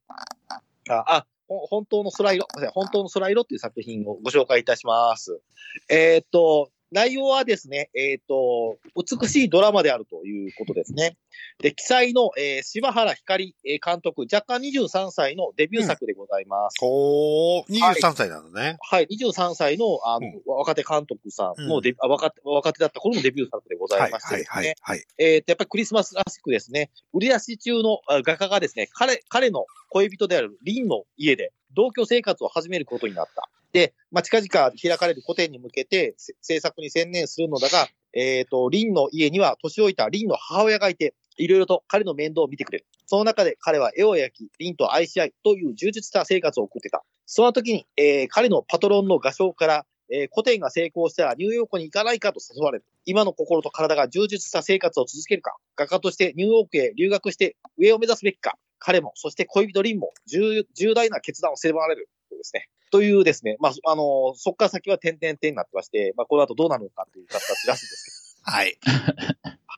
[0.89, 5.41] あ、あ、本当の空色、本当の空色っていう作品をご紹介いたします。
[5.89, 11.19] えーと、内容はですね、えーっと、美しいドラマであるということですね。
[11.61, 16.77] で、記載の、えー柴原光えー監督、若干23歳のデビュー作でございます。
[16.81, 18.79] おー、23歳なのね。
[18.81, 24.45] はい、23歳のあの、若手監督さんのデビ、あ若手若手だった頃のデビュー作でござはいい、ましてはい。
[24.47, 25.05] はい、はい。
[25.19, 33.51] えーと、やっぱりクリスマスらしくですね、売り出し中のあ画家がですね、彼、彼の恋人であるリンの家で同居生活を始めることになった。
[33.77, 42.87] で、まあ、近々開かれる個展に向けて制作に専念するのだが、えっ、と、リンの家には年老いたリンの母親がいて、いろいろと彼の面倒を見てくれる。
[43.05, 47.05] その中で彼は絵を焼き、リンと愛し合いという充実した生活を送ってた。
[47.27, 52.85] その時に、えー彼のパトロンの画商から、えー個展が成功したらニューヨークに行かないかと誘われる。
[53.05, 60.65] 今の心と体が充実した生活を続けるか、画家としてニューヨークへ留学して上を目指すべきか、彼も、そして恋人リンも重
[60.95, 62.09] 大な決断を迫られる。
[62.39, 62.69] ですね。
[62.91, 68.57] というですね、まあ、あの、そこから先は点々点になってまして、まあ、この後どうなるのかという形らしいんですけど。
[68.57, 68.79] はい。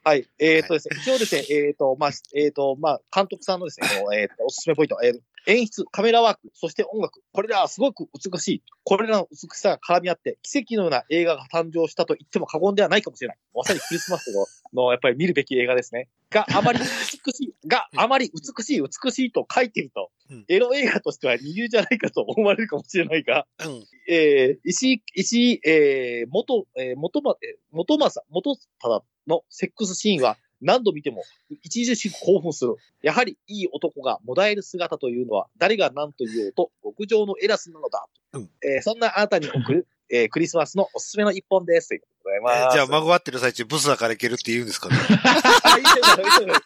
[0.08, 0.26] はい。
[0.38, 3.86] えっ、とですね、一応ですね、えっ、と、まあ、えっ、と、まあ、監督さんのですね、
[4.18, 7.22] えーとおすすめポイント、えー演出、カメラワーク、そして音楽。
[7.32, 8.62] これらはすごく美しい。
[8.84, 13.38] これらの美しさが絡み合って、奇跡のような映画が誕生したと言っても過言ではないかもしれない。
[13.54, 14.30] まさにクリスマス
[14.74, 16.08] の、のやっぱり見るべき映画ですね。
[16.30, 16.86] があまり美
[17.32, 23.84] しい、 があまり美しい、美しいと書いてると、うんエロ映画としては二流じゃないかと思われるかもしれないが、うん。
[24.06, 31.22] えー、石井、石井、えー、元、えー、元ま、えー元正、元忠のセックスシーンは、何度見ても
[31.62, 32.76] 一時しく興奮する。
[33.02, 38.06] やはりいい男がもだえる姿というのは誰が何と言おうと極上のエラスなのだ。
[38.32, 41.88] うんえーそんなあなたに送る、えークリスマスのおすすめの一本です。
[41.88, 42.74] ということでございます。
[42.74, 44.96] じゃあ、まごわってる最中、ブスだからいけるって言うんですかね。
[45.64, 46.62] あいいじゃないいいじゃない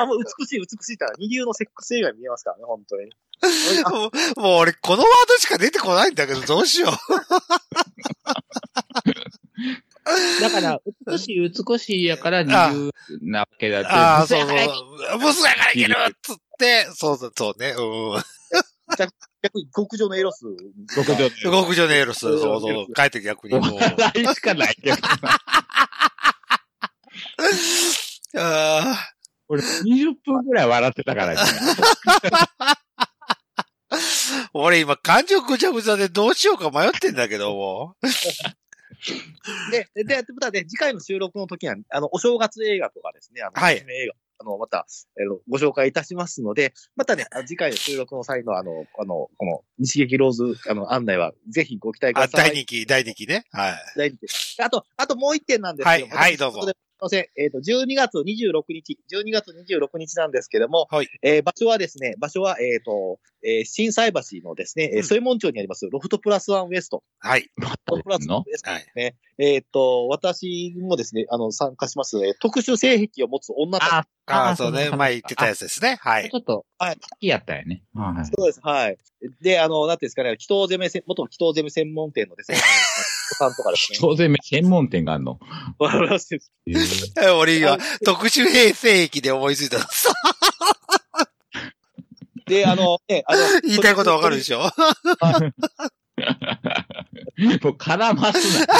[0.00, 3.10] あもう美しい、美しいってのは二流のセックス映画に見えますからね、本当に。
[3.84, 4.10] あ もう
[4.40, 6.92] もう俺、このワードしか出てこないんだけど、どうしよう。
[10.40, 12.90] だから、美しい、美しいやから二流
[13.22, 13.88] なわけだって。
[13.88, 14.48] ああ、そうそう。
[15.18, 17.74] ブスだからいけるっつって、そうそう、そうね。
[17.76, 18.22] うん。
[19.42, 20.44] 逆に極上のエロス。
[20.94, 22.20] 極上極上のエロス。
[22.20, 22.86] そうそう。
[22.96, 23.74] 書いて逆にもう。
[23.76, 24.96] 笑いしかないけど。
[28.36, 29.10] あ
[29.48, 31.34] 俺、20分くらい笑ってたから
[34.52, 37.96] 俺今感情ぐちゃぐちゃでどうしようか迷ってんだけども。
[39.70, 44.86] で、で、で、またね、次回の収録の時には、あの、お正月映画とかですね、あの、はい映画、あの、また、
[45.18, 52.50] えーご紹介いたしますので、またね、次回の収録の際の、あの、あの、この、日劇ローズ、あの、案内は、ぜひご期待くあ、ださい。
[52.50, 53.44] 大人気、大人気ね。
[53.52, 53.74] はい。
[53.96, 56.14] 大人気あと、あともう一点なんですけども。
[56.14, 57.26] はいはいどうぞすいません。
[57.36, 67.04] えっ、と、12月26日、12月26日なんですけども、はいえー場所はですね、場所は、えっ、と、えー、震災橋のですね、えうんー、添門町にあります、ロフトプラスワンウエスト。
[67.20, 67.48] はい。
[67.56, 69.14] ロフトプラスワンのウエストはい。
[69.38, 73.92] えっ、と、私もですね、あの、参加します、えー特殊性癖を持つ女たち。
[73.92, 74.90] あああ、そうね。
[74.90, 75.98] 前言ってたやつですね。
[76.00, 76.34] はいち。
[76.34, 77.82] ょっと、はい好きやったよね。
[77.94, 78.98] はいそうです、はい。
[79.40, 82.58] で、あの、なんていうんですかね、祈祷攻めせ、元祈祷攻め専門店のですね、
[83.34, 83.98] さんとかですね。
[84.00, 85.38] 当然専門店があるの。
[85.78, 86.28] わかります
[87.38, 89.78] 俺今、特殊兵聖域で思いついた。
[92.46, 94.60] で、あの、ね、あの、言いたいことわかるでしょ？
[94.60, 94.68] も
[97.48, 98.66] う絡ますな。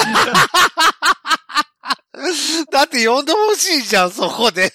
[2.71, 4.73] だって呼んでほしいじゃん、そこで。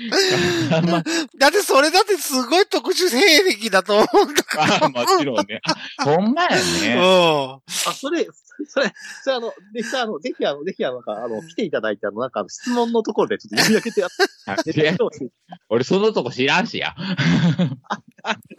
[1.38, 5.60] だってそれだってすごい特殊兵歴だと思うんだかあ、もちろんね。
[5.98, 6.56] あほんまやら。
[6.56, 6.94] ね。
[6.94, 7.00] うん。
[7.00, 7.60] あ、
[7.94, 8.26] それ、
[8.66, 8.92] それ、
[9.22, 14.16] それあの、あの、ぜひあの、ぜひあの、あの、来ていただいて、あの、なんか、質問のところでちょっと読み上げてやって。
[15.68, 16.94] 俺そのとこ知らんしや。
[16.96, 18.00] あ、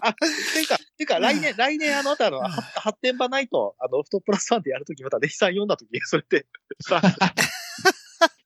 [0.01, 6.45] あ、ていうか、ていうか、来年、来年、あの、またあの、は発展場ないと、あの、ロフトプラスワンでやるとき、また、弟子さん読んだとき、それで、
[6.81, 7.01] さ、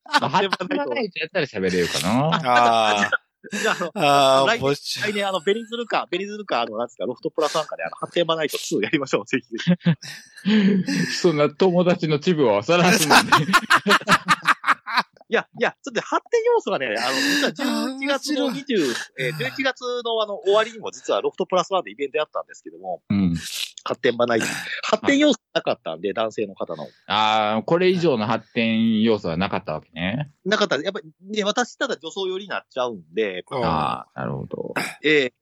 [0.06, 2.30] 発展場ないとやったら喋れるかな。
[2.34, 3.12] あ
[3.52, 4.00] じゃあ、あの、あ。
[4.00, 9.76] ああ、来もし、来年、あの、ベニズルか、ベニズルか、あの、なんですか、ロフトプラスワンかで、あの、発展場ないと2やりましょう、 ぜひぜ
[10.44, 11.14] ひ。
[11.14, 13.32] そんな友達のチブをさらすのね。
[15.28, 17.52] いや、いや、ちょっと発展要素がね、あの、実は
[17.98, 23.36] 11月の20、えー、11月のあの、終わりにも実はロフトプラスワンでイベントやったんですけども、うん。
[23.86, 24.40] 発展場ない。
[24.84, 26.88] 発展要素なかったんで、男性の方の。
[27.06, 30.32] ああ、これ以上の発展要素はなかったわけね。
[30.44, 30.78] なかった。
[30.78, 34.74] やっぱり、ね、私ただ女装寄りになっちゃうんで、うんああ、なるほど。
[35.04, 35.36] えーえー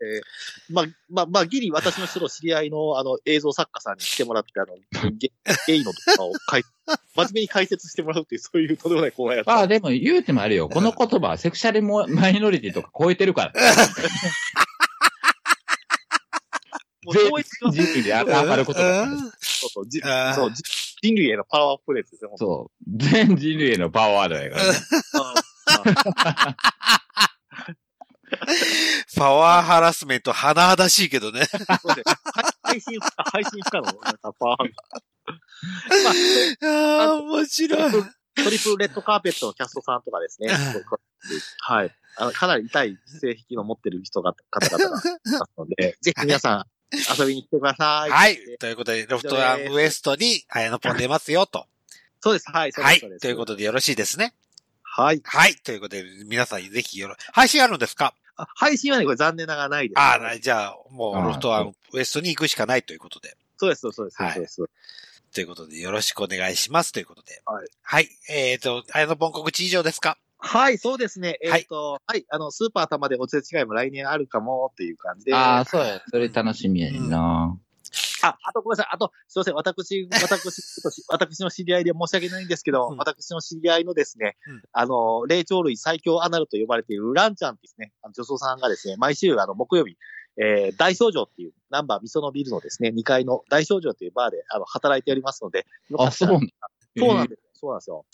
[0.73, 4.75] まあ、まあ、まあ、ギリ私の人の知り合いの、あの、映像作家さんに来てもらって、あの、
[5.11, 5.31] ゲ
[5.67, 6.63] ゲイのとかをかい、
[7.15, 9.53] 真面目に解説してもらうっていう、そういうとんでもないコーナーやった。
[9.53, 10.67] ああ、でも言うてもあれよ。
[10.67, 13.53] この言葉はセクシャルモマイノリティとか超えてるから。
[17.05, 19.17] もう統一全人類で当てはまる言葉だから。
[19.17, 20.51] そうそう、
[21.01, 22.97] 人類へのパワーフレーズですね、本当そう。
[22.97, 24.61] 全人類へのパワーだよね。
[29.15, 31.45] パワーハラスメント、甚だしいけどね。
[31.45, 31.57] そ
[31.91, 32.15] うです
[32.63, 34.71] 配信不可、配信不可の、 なんかパワー
[36.61, 37.07] が。
[37.07, 37.91] ああ、面白い。
[38.35, 40.49] トリプルレッドカーペットのキャストさんとかですね。
[41.61, 41.95] はい。
[42.17, 48.09] あの、かなり痛い性癖の持ってる人が、方々がいますので、ぜひ皆さん遊びに来てください。
[48.11, 48.37] はい。
[48.59, 51.65] ということで、ロフトアンウエストに、あやのぽん出ますよ、と。
[52.21, 52.49] そうです。
[52.51, 52.71] はい。
[52.71, 52.99] はい。
[53.19, 54.33] ということでよろしいですね。
[54.83, 55.21] はい。
[55.23, 55.55] はい。
[55.55, 58.13] ということで、皆さんぜひよろ、配信あるんですか？
[58.35, 59.99] あ配信はね、これ残念ながらないです。
[59.99, 63.35] ああ、じゃあ、もう、ロフトアンウエストに行くしかないということで。
[63.57, 64.63] そうです、そうです、はいそうです。
[65.33, 66.91] ということで、よろしくお願いします。
[66.93, 67.41] ということで。
[67.45, 67.67] はい。
[67.81, 68.09] はい。
[68.29, 70.17] えっ、と、あやのぽん告知以上ですか？
[70.45, 71.37] はい、そうですね。
[71.41, 75.33] えっ、はいと、はい、あの、スーパー玉でおつれ違いも来年あるかもっていう感じで。
[75.33, 76.01] ああ、そうや。
[76.09, 77.57] それ楽しみやねんな。
[78.23, 78.93] あ、あとごめんなさい。
[78.93, 79.53] あと、すいません。
[79.55, 89.97] 私、私、私の知り合いで申し訳ないんですけど、うん私の知り合いのですね、うんあの、霊長類最強アナルと呼ばれているランちゃんですね、あの女装さんがですね、毎週、あの、木曜日、
[90.37, 95.65] えー、大少女っていう、ナンバーミソのビルのですね、2階の大少女というバーで、あの、働いておりますので、
[95.97, 96.49] あ、そうなん
[96.97, 97.49] そうなんですよ。
[97.53, 98.05] そうなんですよ。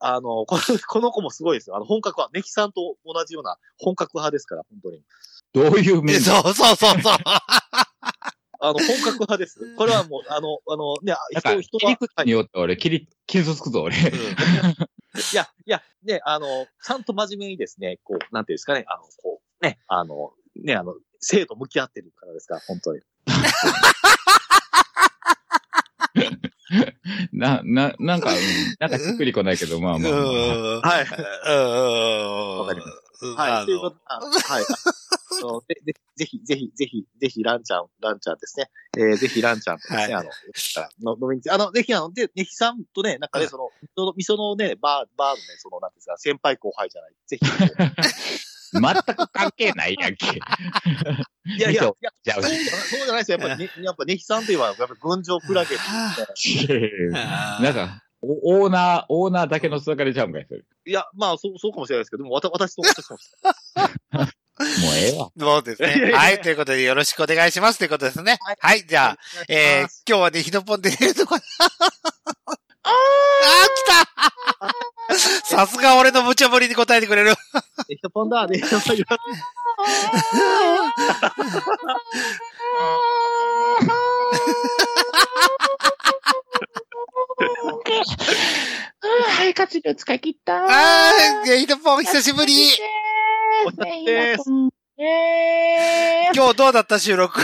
[0.00, 1.76] あの、この この子もすごいですよ。
[1.76, 5.02] あの、本格派、ネキさんと同じような本格派ですから、本当に。
[5.52, 6.06] どういう面？
[6.06, 7.16] でそうそうそうそう。
[8.60, 9.74] あの、本格派です。
[9.76, 13.96] これはもう、あの、あの、ね、人、人は切り、口によって俺、切り、傷つくぞ、俺。
[13.96, 14.00] い
[15.32, 23.00] や、いや、ね、あの、ちゃんと真面目にですね、こう、なんていうんですかね、あの、こう、ね、あの、ね、あの、生と向き合ってるからですから、本当に。
[27.32, 28.38] な、な、なんか、うん
[28.78, 30.12] なんかしっくりこないけど、まあまあ。
[30.80, 31.06] はい。
[31.46, 32.58] うん。
[32.60, 33.34] わかりますうん。
[33.34, 33.64] はい。
[33.64, 34.64] ということあはい。
[34.64, 38.70] あの ででぜひ、ぜひ、ぜひ、ぜひ、ランちゃん、ランちゃんですね。
[38.96, 40.24] えー、ぜひ、ランちゃんとですね、はいあ
[41.04, 47.12] の、の飲みにあの、ぜひ、あの、で、ねひさんとね、なんかね、その、その、味噌のね、バー、バーのね、その、なんていうんですか、先輩後輩じゃない。
[47.26, 47.46] ぜひ、こ
[48.72, 48.82] 全
[49.16, 50.26] く関係ないやんけ。
[50.26, 50.30] う
[51.56, 52.48] いやいや、いや、じゃあそうそ
[52.96, 53.38] うじゃないですよ。
[53.38, 55.78] やっぱり、ね、やっぱ、ねひさんといえば、やっぱ、群青クラゲっ
[56.42, 60.60] ていうねあーなんか、おオーナー、オーナーだけのつながりちゃうんかい、それ。
[60.86, 63.20] いや、まあ、そう、そうかもしれないですけど、でも、わた私と、私とも。
[64.58, 64.66] もう
[64.96, 65.30] ええわ。
[65.38, 66.10] そうですね。
[66.10, 66.40] やはい。
[66.40, 67.78] ということで、よろしくお願いします。
[67.78, 68.38] ということですね。
[68.40, 68.84] はいはい。
[68.86, 69.16] じゃあ、
[69.48, 71.44] えー、今日はね、ひのぽんで寝るとこ あー、来
[73.86, 74.08] た
[75.44, 77.30] さすが俺の無茶ぶりに答えてくれる。
[77.30, 77.36] ね
[77.88, 79.16] ひとぽんだ、ねひとぽんだ。
[89.38, 90.64] はい、活量使い切った。
[90.64, 92.70] あー、ねひのぽん久しぶり。
[93.66, 94.44] お疲れ様です
[95.00, 97.40] えー、今日どうだった収録？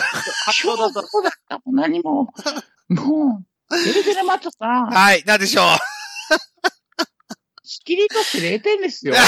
[0.52, 1.02] そうだった。
[1.02, 1.56] そうだった。
[1.58, 2.28] もう何も。
[2.88, 5.22] もう、デルデルマッチョさん、はい。
[5.24, 5.64] なんでしょう。
[7.64, 9.14] 仕切りとして0点ですよ。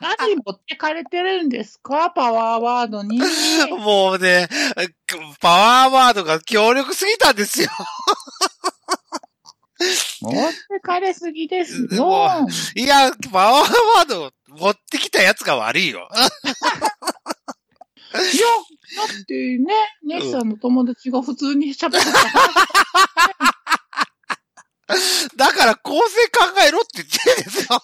[0.00, 2.10] 何持ってかれてるんですか？
[2.10, 3.18] パワーワードに。
[3.78, 4.48] もうね、
[5.40, 5.48] パ
[5.86, 7.70] ワーワードが強力すぎたんですよ。
[10.20, 12.46] 持ってかれすぎですもよ。
[12.74, 16.08] いや、パワーワード持ってきたやつが悪いよ。
[16.12, 16.16] い
[18.16, 18.46] や、
[19.06, 19.74] だってね、
[20.06, 22.12] ネヒさんの友達が普通に喋ってた
[25.36, 27.82] だから構成考えろって言ってるんですよ。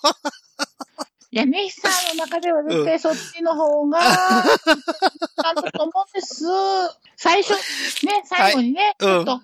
[1.35, 6.45] いや、ネヒさんの中では絶対そっちの方が、 なんだと思うんです。
[7.17, 7.55] 最初、
[8.05, 9.41] ね、最後にね、ちはいょっと、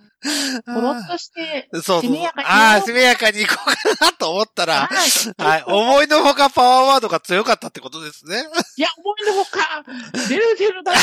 [0.66, 2.02] ほろっとして、そうそう
[2.44, 5.42] ああ、しめやかに行こうかなと思ったら、はい。
[5.42, 5.64] はい。
[5.66, 8.44] 思いのほかパワーワードが強かったってことですね。
[8.76, 9.82] いや、思いのほか、
[10.28, 11.00] デルデルだって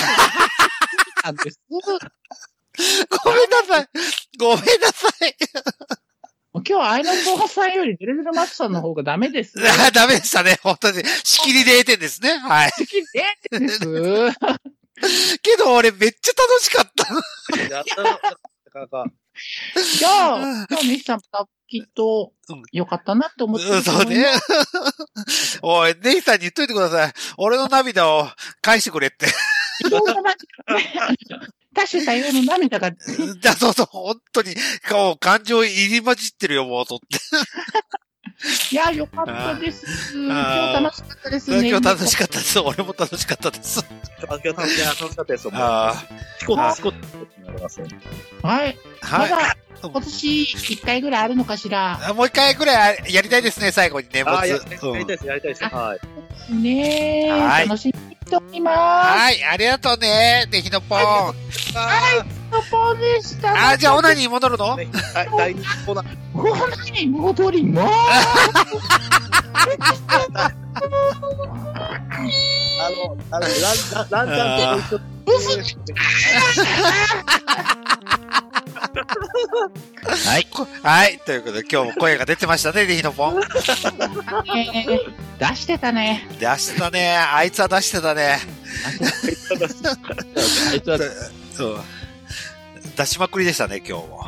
[1.24, 1.60] なんです。
[1.70, 1.80] ご
[3.32, 3.90] めんなさい。
[4.38, 5.36] ごめんなさい。
[6.56, 9.56] もう今日はアイランドさんよりデルデルマックさんの方がダメです。
[9.60, 10.58] あ ダメでしたね。
[10.64, 11.04] 本当に。
[11.26, 12.38] 仕切りで0点ですね。
[12.38, 12.72] はい。
[12.72, 13.04] 好き
[13.52, 13.80] でです。
[15.44, 17.76] けど俺めっちゃ楽しかった。
[17.76, 19.06] やったなかなか。
[19.98, 21.20] じゃあ、今日ネヒさん
[21.68, 24.26] きっとうん良かったなって思ってうん、そうね。
[25.62, 27.14] おい、ネイさんに言っといてください。
[27.36, 28.30] 俺の涙を
[28.62, 29.26] 返してくれって。
[29.86, 30.36] いろんな涙
[31.76, 32.92] 多種多様の涙が、
[33.42, 37.06] だそうそう、本当に、顔、感情入り混じってるよ、もう、とって。
[38.72, 39.86] いや、良かったです。
[40.18, 41.70] 今日楽しかったですね。
[41.70, 42.60] 今日楽しかったです。
[42.60, 43.80] 俺も楽しかったです。
[43.80, 43.84] あ
[44.28, 45.94] 今日楽しかったですあ
[46.40, 46.98] シコあシコって
[47.46, 47.98] なりますよね。
[48.44, 48.78] はい。
[49.02, 49.30] あ、はい。
[49.32, 52.00] まだ、今年一回ぐらいあるのかしら？
[52.10, 54.34] あもう一回くらいやりたいですね、最後に年末。
[54.34, 55.64] ああ、ややりうんたいです、やりたいです。
[55.66, 56.54] はい。
[56.56, 61.00] ねえ、はい楽しみにしておりまはい、ありがとうね、ねひのぽん。
[61.00, 61.74] あす。
[63.22, 63.70] した。
[63.70, 64.74] あ、じゃあ、オナニー戻るの？
[64.74, 66.06] あ、ね、第第二コーナー。
[66.34, 67.94] オナニー戻ります。
[72.78, 75.78] あの、あの、ラン、ラン、ランちゃんとご一緒
[80.08, 80.48] はい。
[80.84, 83.40] はい、ということで、今日も声が出てましたね、ねひのぽん。
[83.40, 83.46] ね
[85.40, 86.28] 出してたね。
[86.40, 87.18] 出したね。
[87.18, 88.40] あいつは出してたね。
[90.72, 91.00] あいつは、
[91.54, 91.80] そう。
[92.96, 94.26] 出しまくりでしたね、今日も。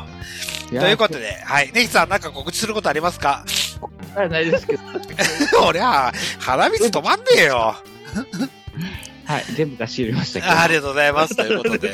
[0.70, 1.70] とということで、はい。
[1.72, 3.44] ネヒさん、なんか告知することありますか？
[4.14, 4.82] はないですけど。
[5.66, 7.76] 俺は、鼻水止まんねえよ。
[9.24, 10.52] はい、全部出し入れましたけど。
[10.52, 11.36] あありがとうございます。
[11.36, 11.90] ということで、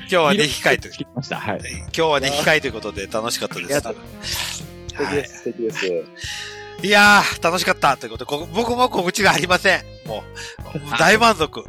[0.00, 1.36] 今日はね、控えとました。
[1.38, 1.60] はい。
[1.60, 3.80] 今日はね、控えということで楽しかったです。
[3.80, 3.94] 素
[4.88, 5.86] 敵はです、素敵です。
[5.86, 9.84] い、いやー、楽しかったということで、こ僕も告知がありません。
[10.06, 10.22] も
[10.74, 11.64] う、大満足。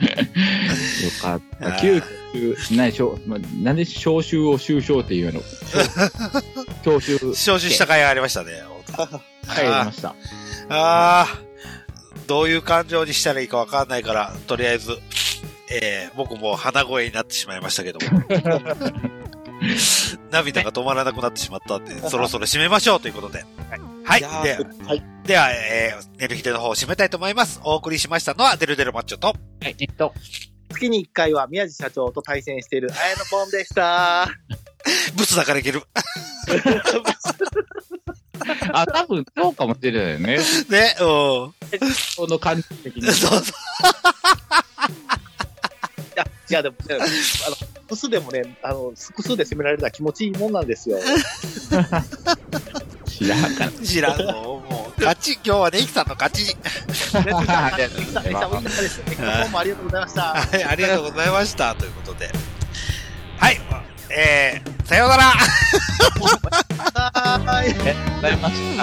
[1.04, 1.80] よかった。
[1.80, 3.18] 九州、ない、しょ
[3.62, 5.40] なんで召集を終章っていうの？
[6.84, 8.62] 召集、招集した甲斐がありましたね。
[9.54, 10.10] 帰りました。
[10.68, 11.38] ああ、
[12.26, 14.98] どういう感情にしたらいいかわかんないから、とりあえず、
[15.70, 18.22] えー、僕も鼻声になってしまいましたけども。
[20.30, 23.44] 涙が止まらなくなってしまったんで、そろそろ締めましょうということで。
[24.04, 24.20] はい。
[24.20, 25.04] いやでーはい。
[25.24, 27.60] では、えー、寝る日での方を締めたいと思います。
[27.62, 29.34] お送りしましたのは、デルデルマッチョと、は
[29.68, 30.14] い、えっと、
[30.70, 34.28] 月に1回は宮地社長と対戦している綾野ポンでした。
[35.14, 35.82] ブスだからいける。
[38.72, 40.38] あ、多分そうかもしれないよね。
[40.68, 41.04] ね、うん。
[41.04, 41.54] こ
[42.28, 43.12] の感じ的に。
[43.12, 43.40] そうそう。
[46.14, 47.06] いや、いや、でも、ね、あの、
[47.90, 50.98] 複数でもね、あの、複数で攻められるのは気持ちいいもんなんですよ。
[53.04, 53.72] 知らんから。
[53.84, 54.32] 知らんの。
[54.32, 56.54] もう、勝ち、今日はネイキさんの勝ち。
[56.54, 56.60] ね、
[56.92, 57.50] さん、ね、さん、ね、
[58.14, 58.98] さん、おいかったです。
[58.98, 60.22] ね、今日もありがとうございました。
[60.22, 61.74] はい、ありがとうございました。
[61.74, 62.30] ということで。
[63.38, 63.60] はい、
[64.16, 67.48] えー、さようならはーい。
[67.48, 68.76] ありがとうございまし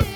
[0.00, 0.09] た。